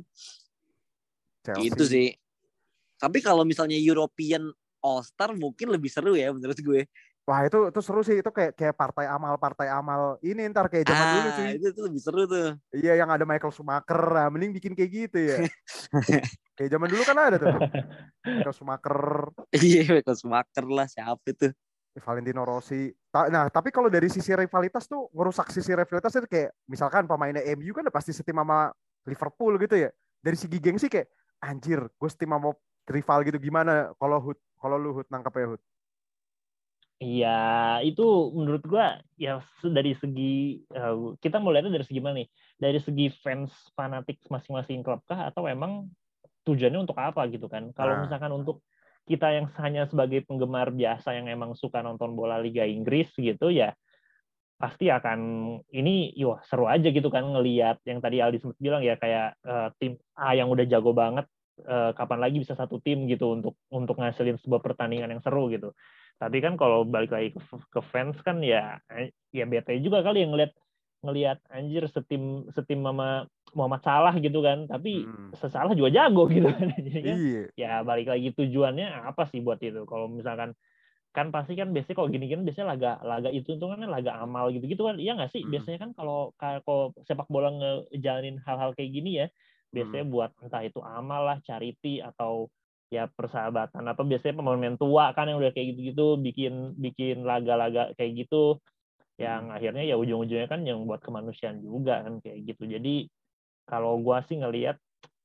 Chelsea. 1.43 1.63
Gitu 1.65 1.83
sih. 1.87 2.07
Tapi 2.99 3.19
kalau 3.25 3.41
misalnya 3.41 3.79
European 3.79 4.51
All 4.83 5.01
Star 5.01 5.33
mungkin 5.33 5.71
lebih 5.71 5.89
seru 5.89 6.13
ya 6.13 6.29
menurut 6.29 6.59
gue. 6.59 6.85
Wah 7.23 7.47
itu 7.47 7.71
itu 7.71 7.79
seru 7.79 8.03
sih 8.03 8.19
itu 8.19 8.27
kayak 8.35 8.51
kayak 8.51 8.75
partai 8.75 9.07
amal 9.07 9.39
partai 9.39 9.71
amal 9.71 10.19
ini 10.19 10.43
ntar 10.51 10.67
kayak 10.67 10.91
zaman 10.91 11.07
dulu 11.07 11.23
ah, 11.23 11.33
cuy. 11.39 11.47
itu 11.55 11.67
tuh 11.71 11.83
lebih 11.87 12.01
seru 12.03 12.23
tuh. 12.27 12.47
Iya 12.75 12.93
yang 12.99 13.09
ada 13.15 13.23
Michael 13.23 13.55
Schumacher, 13.55 14.01
nah, 14.11 14.27
mending 14.27 14.51
bikin 14.51 14.75
kayak 14.75 14.91
gitu 14.91 15.19
ya. 15.31 15.37
kayak 16.59 16.69
zaman 16.75 16.87
dulu 16.91 17.03
kan 17.07 17.15
ada 17.15 17.37
tuh. 17.39 17.55
Michael 18.27 18.55
Schumacher, 18.59 18.99
Iya, 19.55 19.81
Michael 19.95 20.17
Schumacher 20.19 20.65
lah 20.67 20.87
siapa 20.91 21.23
itu. 21.31 21.47
Valentino 22.01 22.41
Rossi. 22.43 22.89
Nah, 23.13 23.47
tapi 23.53 23.69
kalau 23.69 23.85
dari 23.85 24.09
sisi 24.09 24.33
rivalitas 24.33 24.89
tuh 24.89 25.07
ngerusak 25.13 25.53
sisi 25.53 25.77
rivalitas 25.77 26.11
itu 26.17 26.25
kayak 26.25 26.49
misalkan 26.65 27.05
pemainnya 27.05 27.45
MU 27.53 27.69
kan 27.69 27.85
udah 27.85 27.93
pasti 27.93 28.09
setim 28.09 28.41
sama 28.41 28.73
Liverpool 29.05 29.55
gitu 29.61 29.77
ya. 29.77 29.93
Dari 30.19 30.33
segi 30.33 30.57
gengsi 30.57 30.89
kayak 30.89 31.07
anjir, 31.39 31.85
gue 31.85 32.09
setim 32.09 32.33
sama 32.33 32.51
rival 32.89 33.19
gitu 33.23 33.37
gimana 33.39 33.93
kalau 33.95 34.19
Hud 34.19 34.37
kalau 34.59 34.75
lu 34.75 34.91
Hud 34.97 35.07
nangkep 35.07 35.33
ya 35.37 35.47
Hud. 35.53 35.61
Iya, 37.03 37.83
itu 37.83 38.31
menurut 38.31 38.63
gua 38.63 38.95
ya 39.19 39.43
dari 39.59 39.91
segi 39.99 40.63
eh, 40.71 40.95
kita 41.19 41.43
mau 41.43 41.51
lihatnya 41.51 41.75
dari 41.75 41.83
segi 41.83 41.99
mana 41.99 42.23
nih? 42.23 42.27
Dari 42.55 42.79
segi 42.79 43.11
fans 43.19 43.51
fanatik 43.75 44.23
masing-masing 44.31 44.79
klub 44.87 45.03
kah 45.03 45.27
atau 45.27 45.43
emang 45.51 45.91
tujuannya 46.47 46.79
untuk 46.87 46.95
apa 46.95 47.27
gitu 47.27 47.51
kan? 47.51 47.75
Kalau 47.75 47.99
Nah. 47.99 48.07
misalkan 48.07 48.31
untuk 48.31 48.63
kita 49.03 49.35
yang 49.35 49.51
hanya 49.59 49.83
sebagai 49.83 50.23
penggemar 50.23 50.71
biasa 50.71 51.11
yang 51.11 51.27
emang 51.27 51.59
suka 51.59 51.83
nonton 51.83 52.15
bola 52.15 52.39
Liga 52.39 52.63
Inggris 52.63 53.11
gitu 53.19 53.51
ya 53.51 53.75
pasti 54.55 54.87
akan 54.87 55.19
ini 55.75 56.15
yo 56.15 56.39
seru 56.47 56.71
aja 56.71 56.87
gitu 56.87 57.11
kan 57.11 57.27
ngelihat 57.27 57.83
yang 57.83 57.99
tadi 57.99 58.23
Aldi 58.23 58.39
sempat 58.39 58.57
bilang 58.63 58.79
ya 58.79 58.95
kayak 58.95 59.35
uh, 59.43 59.75
tim 59.75 59.99
A 60.15 60.39
yang 60.39 60.47
udah 60.47 60.63
jago 60.63 60.95
banget 60.95 61.27
uh, 61.67 61.91
kapan 61.91 62.19
lagi 62.23 62.39
bisa 62.39 62.55
satu 62.55 62.79
tim 62.79 63.03
gitu 63.11 63.35
untuk 63.35 63.59
untuk 63.67 63.99
ngasilin 63.99 64.39
sebuah 64.39 64.63
pertandingan 64.63 65.11
yang 65.11 65.19
seru 65.19 65.51
gitu. 65.51 65.75
Tapi 66.17 66.37
kan 66.39 66.55
kalau 66.55 66.87
balik 66.87 67.11
lagi 67.11 67.29
ke, 67.35 67.41
ke 67.43 67.81
fans 67.91 68.15
kan 68.23 68.39
ya 68.39 68.79
ya 69.33 69.43
bete 69.49 69.75
juga 69.83 70.05
kali 70.05 70.23
yang 70.23 70.31
ngelihat 70.31 70.53
ngelihat 71.03 71.39
anjir 71.51 71.83
setim 71.91 72.47
setim 72.55 72.79
mama 72.79 73.27
Muhammad 73.51 73.83
Salah 73.83 74.15
gitu 74.17 74.39
kan 74.39 74.65
tapi 74.71 75.03
hmm. 75.03 75.35
sesalah 75.35 75.75
juga 75.75 75.91
jago 75.91 76.25
gitu 76.35 76.47
kan 76.47 76.71
jadi 76.79 77.01
kan 77.03 77.17
iya. 77.19 77.43
ya 77.59 77.71
balik 77.83 78.07
lagi 78.07 78.31
tujuannya 78.31 78.87
apa 79.11 79.27
sih 79.27 79.43
buat 79.43 79.59
itu 79.59 79.83
kalau 79.83 80.07
misalkan 80.07 80.55
kan 81.13 81.29
pasti 81.29 81.53
kan 81.53 81.69
biasanya 81.69 81.93
kalau 81.93 82.09
gini 82.09 82.25
kan 82.25 82.41
biasanya 82.41 82.67
laga 82.73 82.91
laga 83.05 83.29
itu 83.29 83.53
tuh 83.61 83.69
kan 83.69 83.85
laga 83.85 84.17
amal 84.17 84.49
gitu 84.49 84.65
gitu 84.65 84.89
kan 84.89 84.97
iya 84.97 85.13
nggak 85.13 85.29
sih 85.29 85.45
hmm. 85.45 85.51
biasanya 85.53 85.77
kan 85.85 85.91
kalau 85.93 86.33
kalau 86.39 86.89
sepak 87.05 87.29
bola 87.29 87.53
ngejalanin 87.53 88.41
hal-hal 88.41 88.73
kayak 88.73 88.89
gini 88.89 89.21
ya 89.21 89.27
biasanya 89.69 90.09
hmm. 90.09 90.13
buat 90.13 90.31
entah 90.41 90.63
itu 90.65 90.79
amal 90.81 91.21
lah 91.29 91.37
charity 91.45 92.01
atau 92.01 92.49
ya 92.93 93.09
persahabatan 93.09 93.81
atau 93.89 94.05
biasanya 94.05 94.37
pemain-pemain 94.37 94.77
tua 94.77 95.09
kan 95.17 95.25
yang 95.25 95.41
udah 95.41 95.49
kayak 95.49 95.73
gitu-gitu 95.73 96.21
bikin 96.21 96.77
bikin 96.77 97.25
laga-laga 97.25 97.89
kayak 97.97 98.21
gitu 98.25 98.61
yang 99.17 99.49
hmm. 99.49 99.57
akhirnya 99.57 99.83
ya 99.89 99.97
ujung-ujungnya 99.97 100.45
kan 100.45 100.61
yang 100.61 100.85
buat 100.85 101.01
kemanusiaan 101.01 101.65
juga 101.65 102.05
kan 102.05 102.21
kayak 102.21 102.53
gitu 102.53 102.69
jadi 102.69 103.09
kalau 103.65 103.97
gua 103.97 104.21
sih 104.29 104.37
ngelihat 104.37 104.77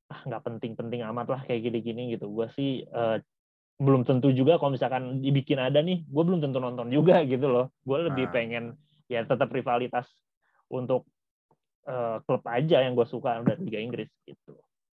ah 0.09 0.21
nggak 0.25 0.41
penting-penting 0.41 1.05
amat 1.13 1.27
lah 1.29 1.41
kayak 1.45 1.69
gini-gini 1.69 2.17
gitu 2.17 2.25
gua 2.33 2.49
sih 2.57 2.81
uh, 2.89 3.21
belum 3.79 4.03
tentu 4.03 4.35
juga 4.35 4.59
kalau 4.59 4.75
misalkan 4.75 5.23
dibikin 5.23 5.55
ada 5.55 5.79
nih, 5.79 6.03
gue 6.03 6.23
belum 6.27 6.43
tentu 6.43 6.59
nonton 6.59 6.91
juga 6.91 7.23
gitu 7.31 7.47
loh. 7.47 7.71
Gue 7.87 8.03
lebih 8.11 8.27
nah. 8.29 8.33
pengen 8.35 8.63
ya 9.07 9.23
tetap 9.23 9.47
rivalitas 9.49 10.05
untuk 10.67 11.07
uh, 11.87 12.19
klub 12.27 12.43
aja 12.45 12.83
yang 12.83 12.93
gue 12.93 13.07
suka 13.07 13.39
dari 13.41 13.63
Liga 13.63 13.79
Inggris 13.79 14.11
gitu. 14.27 14.58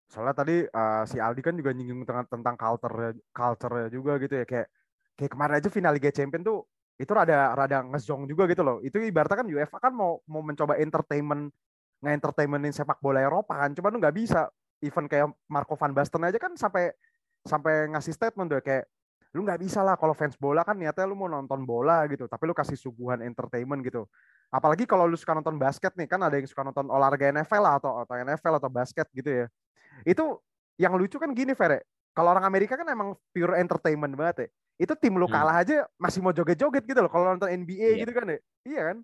Soalnya 0.10 0.36
tadi 0.36 0.66
uh, 0.66 1.04
si 1.06 1.22
Aldi 1.22 1.42
kan 1.46 1.54
juga 1.54 1.70
nyinggung 1.70 2.02
tentang 2.04 2.26
tentang 2.26 2.56
culture 2.58 3.14
culture 3.30 3.76
juga 3.94 4.18
gitu 4.18 4.34
ya 4.42 4.46
kayak 4.46 4.68
kayak 5.14 5.32
kemarin 5.32 5.56
aja 5.62 5.70
final 5.70 5.94
Liga 5.94 6.10
Champions 6.10 6.46
tuh 6.50 6.60
itu 7.00 7.12
rada 7.16 7.56
rada 7.56 7.78
ngezong 7.86 8.26
juga 8.28 8.44
gitu 8.50 8.66
loh. 8.66 8.78
Itu 8.84 9.00
ibaratnya 9.00 9.38
kan 9.40 9.48
UEFA 9.48 9.78
kan 9.80 9.94
mau 9.94 10.20
mau 10.28 10.42
mencoba 10.44 10.76
entertainment 10.82 11.54
nge-entertainmentin 12.00 12.72
sepak 12.72 13.00
bola 13.04 13.20
Eropa 13.20 13.60
kan, 13.60 13.72
cuman 13.76 14.00
nggak 14.00 14.16
bisa. 14.16 14.50
Event 14.80 15.12
kayak 15.12 15.28
Marco 15.52 15.76
van 15.76 15.92
Basten 15.92 16.24
aja 16.24 16.40
kan 16.40 16.56
sampai 16.56 16.96
sampai 17.44 17.92
ngasih 17.92 18.16
statement 18.16 18.48
tuh 18.48 18.64
kayak 18.64 18.88
lu 19.36 19.46
nggak 19.46 19.62
bisa 19.62 19.86
lah 19.86 19.94
kalau 19.94 20.18
fans 20.18 20.34
bola 20.40 20.66
kan 20.66 20.74
niatnya 20.74 21.06
lu 21.06 21.14
mau 21.14 21.30
nonton 21.30 21.62
bola 21.62 22.02
gitu 22.10 22.26
tapi 22.26 22.50
lu 22.50 22.56
kasih 22.58 22.74
suguhan 22.74 23.22
entertainment 23.22 23.86
gitu 23.86 24.10
apalagi 24.50 24.90
kalau 24.90 25.06
lu 25.06 25.14
suka 25.14 25.38
nonton 25.38 25.54
basket 25.62 25.94
nih 25.94 26.10
kan 26.10 26.18
ada 26.26 26.34
yang 26.34 26.50
suka 26.50 26.66
nonton 26.66 26.90
olahraga 26.90 27.30
NFL 27.30 27.62
lah 27.62 27.78
atau 27.78 28.02
atau 28.02 28.16
NFL 28.18 28.54
atau 28.58 28.70
basket 28.74 29.06
gitu 29.14 29.30
ya 29.30 29.46
itu 30.06 30.24
yang 30.80 30.96
lucu 30.96 31.20
kan 31.20 31.32
gini 31.36 31.52
Fere 31.56 31.84
kalau 32.16 32.36
orang 32.36 32.46
Amerika 32.48 32.76
kan 32.80 32.88
emang 32.88 33.16
pure 33.32 33.60
entertainment 33.60 34.14
banget 34.16 34.36
ya 34.46 34.48
itu 34.80 34.94
tim 34.96 35.20
lu 35.20 35.28
hmm. 35.28 35.36
kalah 35.36 35.60
aja 35.60 35.84
masih 36.00 36.24
mau 36.24 36.32
joget-joget 36.32 36.84
gitu 36.88 37.00
loh 37.04 37.12
kalau 37.12 37.36
nonton 37.36 37.52
NBA 37.52 38.00
yeah. 38.00 38.00
gitu 38.04 38.12
kan 38.16 38.26
ya 38.32 38.40
iya 38.64 38.82
kan 38.92 38.98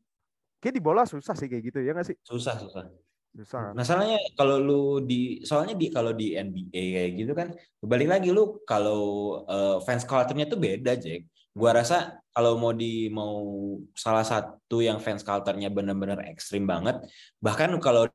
kayak 0.64 0.76
di 0.80 0.82
bola 0.82 1.04
susah 1.04 1.36
sih 1.36 1.52
kayak 1.52 1.64
gitu 1.74 1.80
ya 1.84 1.92
nggak 1.92 2.08
sih 2.08 2.18
susah 2.24 2.56
susah 2.58 2.88
Susah. 3.36 3.76
Masalahnya 3.76 4.16
kalau 4.40 4.64
lu 4.64 4.84
di 5.04 5.44
soalnya 5.44 5.76
di 5.76 5.92
kalau 5.92 6.16
di 6.16 6.40
NBA 6.40 6.84
kayak 6.96 7.12
gitu 7.20 7.34
kan 7.36 7.52
balik 7.84 8.08
lagi 8.08 8.32
lu 8.32 8.64
kalau 8.64 9.04
uh, 9.44 9.84
fans 9.84 10.08
culture-nya 10.08 10.48
tuh 10.48 10.56
beda, 10.56 10.96
Jack. 10.96 11.28
Gua 11.52 11.76
rasa 11.76 12.16
kalau 12.32 12.56
mau 12.56 12.72
di 12.72 13.12
mau 13.12 13.44
salah 13.92 14.24
satu 14.24 14.80
yang 14.80 15.04
fans 15.04 15.20
culture-nya 15.28 15.68
benar-benar 15.68 16.24
ekstrim 16.32 16.64
banget, 16.64 17.04
bahkan 17.44 17.76
kalau 17.84 18.08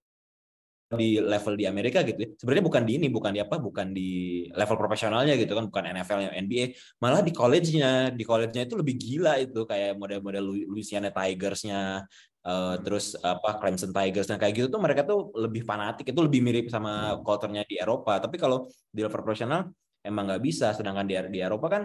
di 0.90 1.22
level 1.22 1.55
di 1.55 1.64
Amerika 1.70 2.03
gitu 2.03 2.18
ya. 2.18 2.29
Sebenarnya 2.35 2.64
bukan 2.66 2.83
di 2.83 2.92
ini, 2.98 3.07
bukan 3.07 3.31
di 3.31 3.40
apa, 3.40 3.62
bukan 3.62 3.94
di 3.94 4.11
level 4.50 4.74
profesionalnya 4.74 5.38
gitu 5.38 5.55
kan, 5.55 5.70
bukan 5.70 5.85
NFL 5.94 6.35
NBA, 6.35 6.74
malah 6.98 7.22
di 7.22 7.31
college-nya, 7.31 8.11
di 8.11 8.24
college-nya 8.26 8.66
itu 8.66 8.74
lebih 8.74 8.94
gila 8.98 9.38
itu 9.38 9.62
kayak 9.62 9.94
model-model 9.94 10.50
Louisiana 10.66 11.14
Tigers-nya, 11.14 12.03
uh, 12.42 12.74
terus 12.83 13.14
apa 13.22 13.62
Clemson 13.62 13.94
Tigers 13.94 14.26
dan 14.26 14.42
kayak 14.42 14.55
gitu 14.59 14.66
tuh 14.66 14.83
mereka 14.83 15.07
tuh 15.07 15.31
lebih 15.38 15.62
fanatik 15.62 16.11
itu 16.11 16.20
lebih 16.26 16.42
mirip 16.42 16.66
sama 16.66 17.22
culture-nya 17.22 17.62
di 17.70 17.79
Eropa. 17.79 18.18
Tapi 18.18 18.35
kalau 18.35 18.66
di 18.90 19.07
level 19.07 19.22
profesional 19.22 19.70
emang 20.03 20.26
nggak 20.26 20.42
bisa. 20.42 20.74
Sedangkan 20.74 21.07
di 21.07 21.14
di 21.31 21.38
Eropa 21.38 21.66
kan 21.70 21.83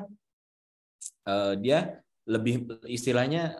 uh, 1.29 1.53
dia 1.61 2.01
lebih 2.25 2.65
istilahnya 2.89 3.53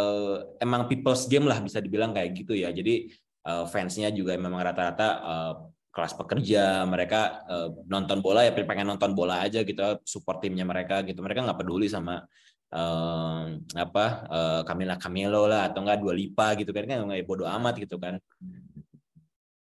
uh, 0.00 0.56
emang 0.56 0.88
people's 0.88 1.28
game 1.28 1.44
lah 1.44 1.60
bisa 1.60 1.84
dibilang 1.84 2.16
kayak 2.16 2.32
gitu 2.32 2.56
ya. 2.56 2.72
Jadi 2.72 3.12
uh, 3.46 3.64
fansnya 3.68 4.12
juga 4.12 4.36
memang 4.36 4.60
rata-rata 4.60 5.08
uh, 5.20 5.54
kelas 5.90 6.14
pekerja 6.14 6.86
mereka 6.86 7.42
uh, 7.50 7.68
nonton 7.90 8.22
bola 8.22 8.46
ya 8.46 8.54
pengen 8.54 8.94
nonton 8.94 9.10
bola 9.12 9.42
aja 9.42 9.66
gitu 9.66 9.98
support 10.06 10.38
timnya 10.38 10.62
mereka 10.62 11.02
gitu 11.02 11.18
mereka 11.18 11.42
nggak 11.42 11.60
peduli 11.60 11.90
sama 11.90 12.22
uh, 12.70 13.42
apa 13.74 14.06
uh, 14.30 14.60
Camila 14.62 14.94
Camilo 14.96 15.50
lah 15.50 15.70
atau 15.70 15.82
enggak 15.82 15.98
dua 15.98 16.14
lipa 16.14 16.54
gitu 16.54 16.70
kan 16.70 16.86
nggak 16.86 17.26
bodoh 17.26 17.46
amat 17.46 17.74
gitu 17.82 17.98
kan. 17.98 18.22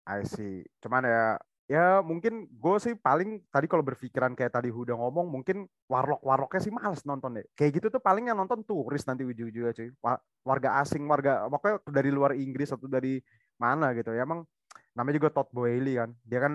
I 0.09 0.25
see. 0.25 0.65
Cuman 0.81 1.05
ya 1.05 1.37
ya 1.69 2.01
mungkin 2.01 2.49
gue 2.49 2.75
sih 2.81 2.97
paling 2.97 3.45
tadi 3.53 3.69
kalau 3.69 3.85
berpikiran 3.85 4.33
kayak 4.33 4.57
tadi 4.57 4.73
udah 4.73 4.97
ngomong 4.97 5.29
mungkin 5.29 5.69
warlock 5.85 6.17
warlocknya 6.25 6.61
sih 6.65 6.73
males 6.73 7.05
nonton 7.05 7.37
deh. 7.37 7.45
Kayak 7.53 7.71
gitu 7.77 7.87
tuh 7.93 8.01
paling 8.01 8.25
yang 8.25 8.41
nonton 8.41 8.65
turis 8.65 9.05
nanti 9.05 9.21
ujung-ujungnya 9.21 9.77
cuy. 9.77 9.93
Warga 10.41 10.81
asing 10.81 11.05
warga 11.05 11.45
pokoknya 11.45 11.77
dari 11.93 12.09
luar 12.09 12.33
Inggris 12.33 12.73
atau 12.73 12.89
dari 12.89 13.21
mana 13.61 13.93
gitu. 13.93 14.09
Ya 14.17 14.25
emang 14.25 14.49
namanya 14.97 15.21
juga 15.21 15.29
Todd 15.29 15.53
Boehly 15.53 16.01
kan. 16.01 16.09
Dia 16.25 16.39
kan 16.41 16.53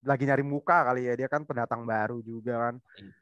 lagi 0.00 0.24
nyari 0.24 0.44
muka 0.48 0.80
kali 0.80 1.12
ya. 1.12 1.14
Dia 1.14 1.28
kan 1.28 1.44
pendatang 1.44 1.84
baru 1.84 2.24
juga 2.24 2.72
kan. 2.72 2.74
Iya. 2.96 3.12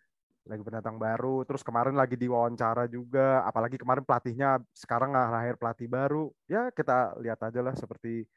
Lagi 0.47 0.63
pendatang 0.63 0.95
baru. 0.95 1.43
Terus 1.43 1.67
kemarin 1.67 1.99
lagi 1.99 2.15
diwawancara 2.15 2.87
juga. 2.87 3.43
Apalagi 3.51 3.83
kemarin 3.83 4.07
pelatihnya 4.07 4.63
sekarang 4.79 5.11
lahir 5.11 5.59
pelatih 5.59 5.91
baru. 5.91 6.31
Ya 6.47 6.71
kita 6.71 7.19
lihat 7.19 7.43
aja 7.43 7.59
lah 7.67 7.75
seperti 7.75 8.31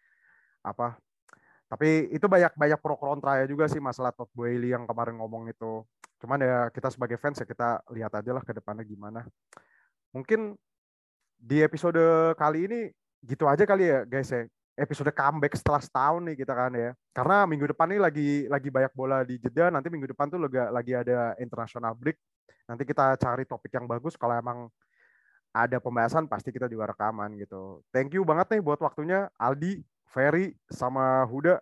apa 0.65 0.97
tapi 1.73 2.13
itu 2.13 2.29
banyak 2.29 2.53
banyak 2.53 2.77
pro 2.77 2.93
kontra 2.93 3.41
ya 3.41 3.49
juga 3.49 3.65
sih 3.65 3.81
masalah 3.81 4.13
Todd 4.13 4.29
Boehly 4.37 4.69
yang 4.77 4.85
kemarin 4.85 5.17
ngomong 5.17 5.49
itu 5.49 5.81
cuman 6.21 6.37
ya 6.37 6.69
kita 6.69 6.93
sebagai 6.93 7.17
fans 7.17 7.41
ya 7.41 7.49
kita 7.49 7.81
lihat 7.89 8.13
aja 8.13 8.29
lah 8.29 8.45
ke 8.45 8.53
depannya 8.53 8.85
gimana 8.85 9.25
mungkin 10.13 10.53
di 11.41 11.65
episode 11.65 11.97
kali 12.37 12.69
ini 12.69 12.79
gitu 13.25 13.49
aja 13.49 13.65
kali 13.65 13.89
ya 13.89 14.05
guys 14.05 14.29
ya 14.29 14.45
episode 14.77 15.13
comeback 15.13 15.53
setelah 15.53 15.81
setahun 15.81 16.21
nih 16.25 16.35
kita 16.37 16.53
kan 16.53 16.73
ya. 16.73 16.91
Karena 17.13 17.45
minggu 17.45 17.69
depan 17.69 17.87
nih 17.93 18.01
lagi 18.01 18.29
lagi 18.49 18.69
banyak 18.73 18.93
bola 18.97 19.21
di 19.21 19.37
jeda, 19.37 19.69
nanti 19.69 19.87
minggu 19.93 20.09
depan 20.09 20.29
tuh 20.33 20.41
lagi 20.49 20.93
ada 20.93 21.37
international 21.37 21.93
break. 21.93 22.17
Nanti 22.65 22.83
kita 22.87 23.13
cari 23.19 23.43
topik 23.45 23.69
yang 23.69 23.85
bagus 23.85 24.17
kalau 24.17 24.33
emang 24.33 24.59
ada 25.53 25.77
pembahasan 25.77 26.25
pasti 26.25 26.49
kita 26.49 26.65
juga 26.65 26.89
rekaman 26.89 27.37
gitu. 27.37 27.85
Thank 27.93 28.17
you 28.17 28.25
banget 28.25 28.57
nih 28.57 28.61
buat 28.65 28.81
waktunya 28.81 29.29
Aldi, 29.37 29.85
Ferry 30.13 30.53
sama 30.69 31.25
Huda. 31.25 31.57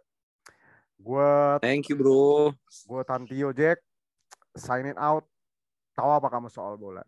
Gue 1.00 1.58
Thank 1.64 1.88
you, 1.90 1.96
Bro. 1.96 2.54
Gue 2.86 3.02
Tantio 3.08 3.56
Jack. 3.56 3.80
Sign 4.54 4.92
it 4.92 5.00
out. 5.00 5.24
Tahu 5.96 6.12
apa 6.20 6.28
kamu 6.28 6.52
soal 6.52 6.76
bola? 6.76 7.02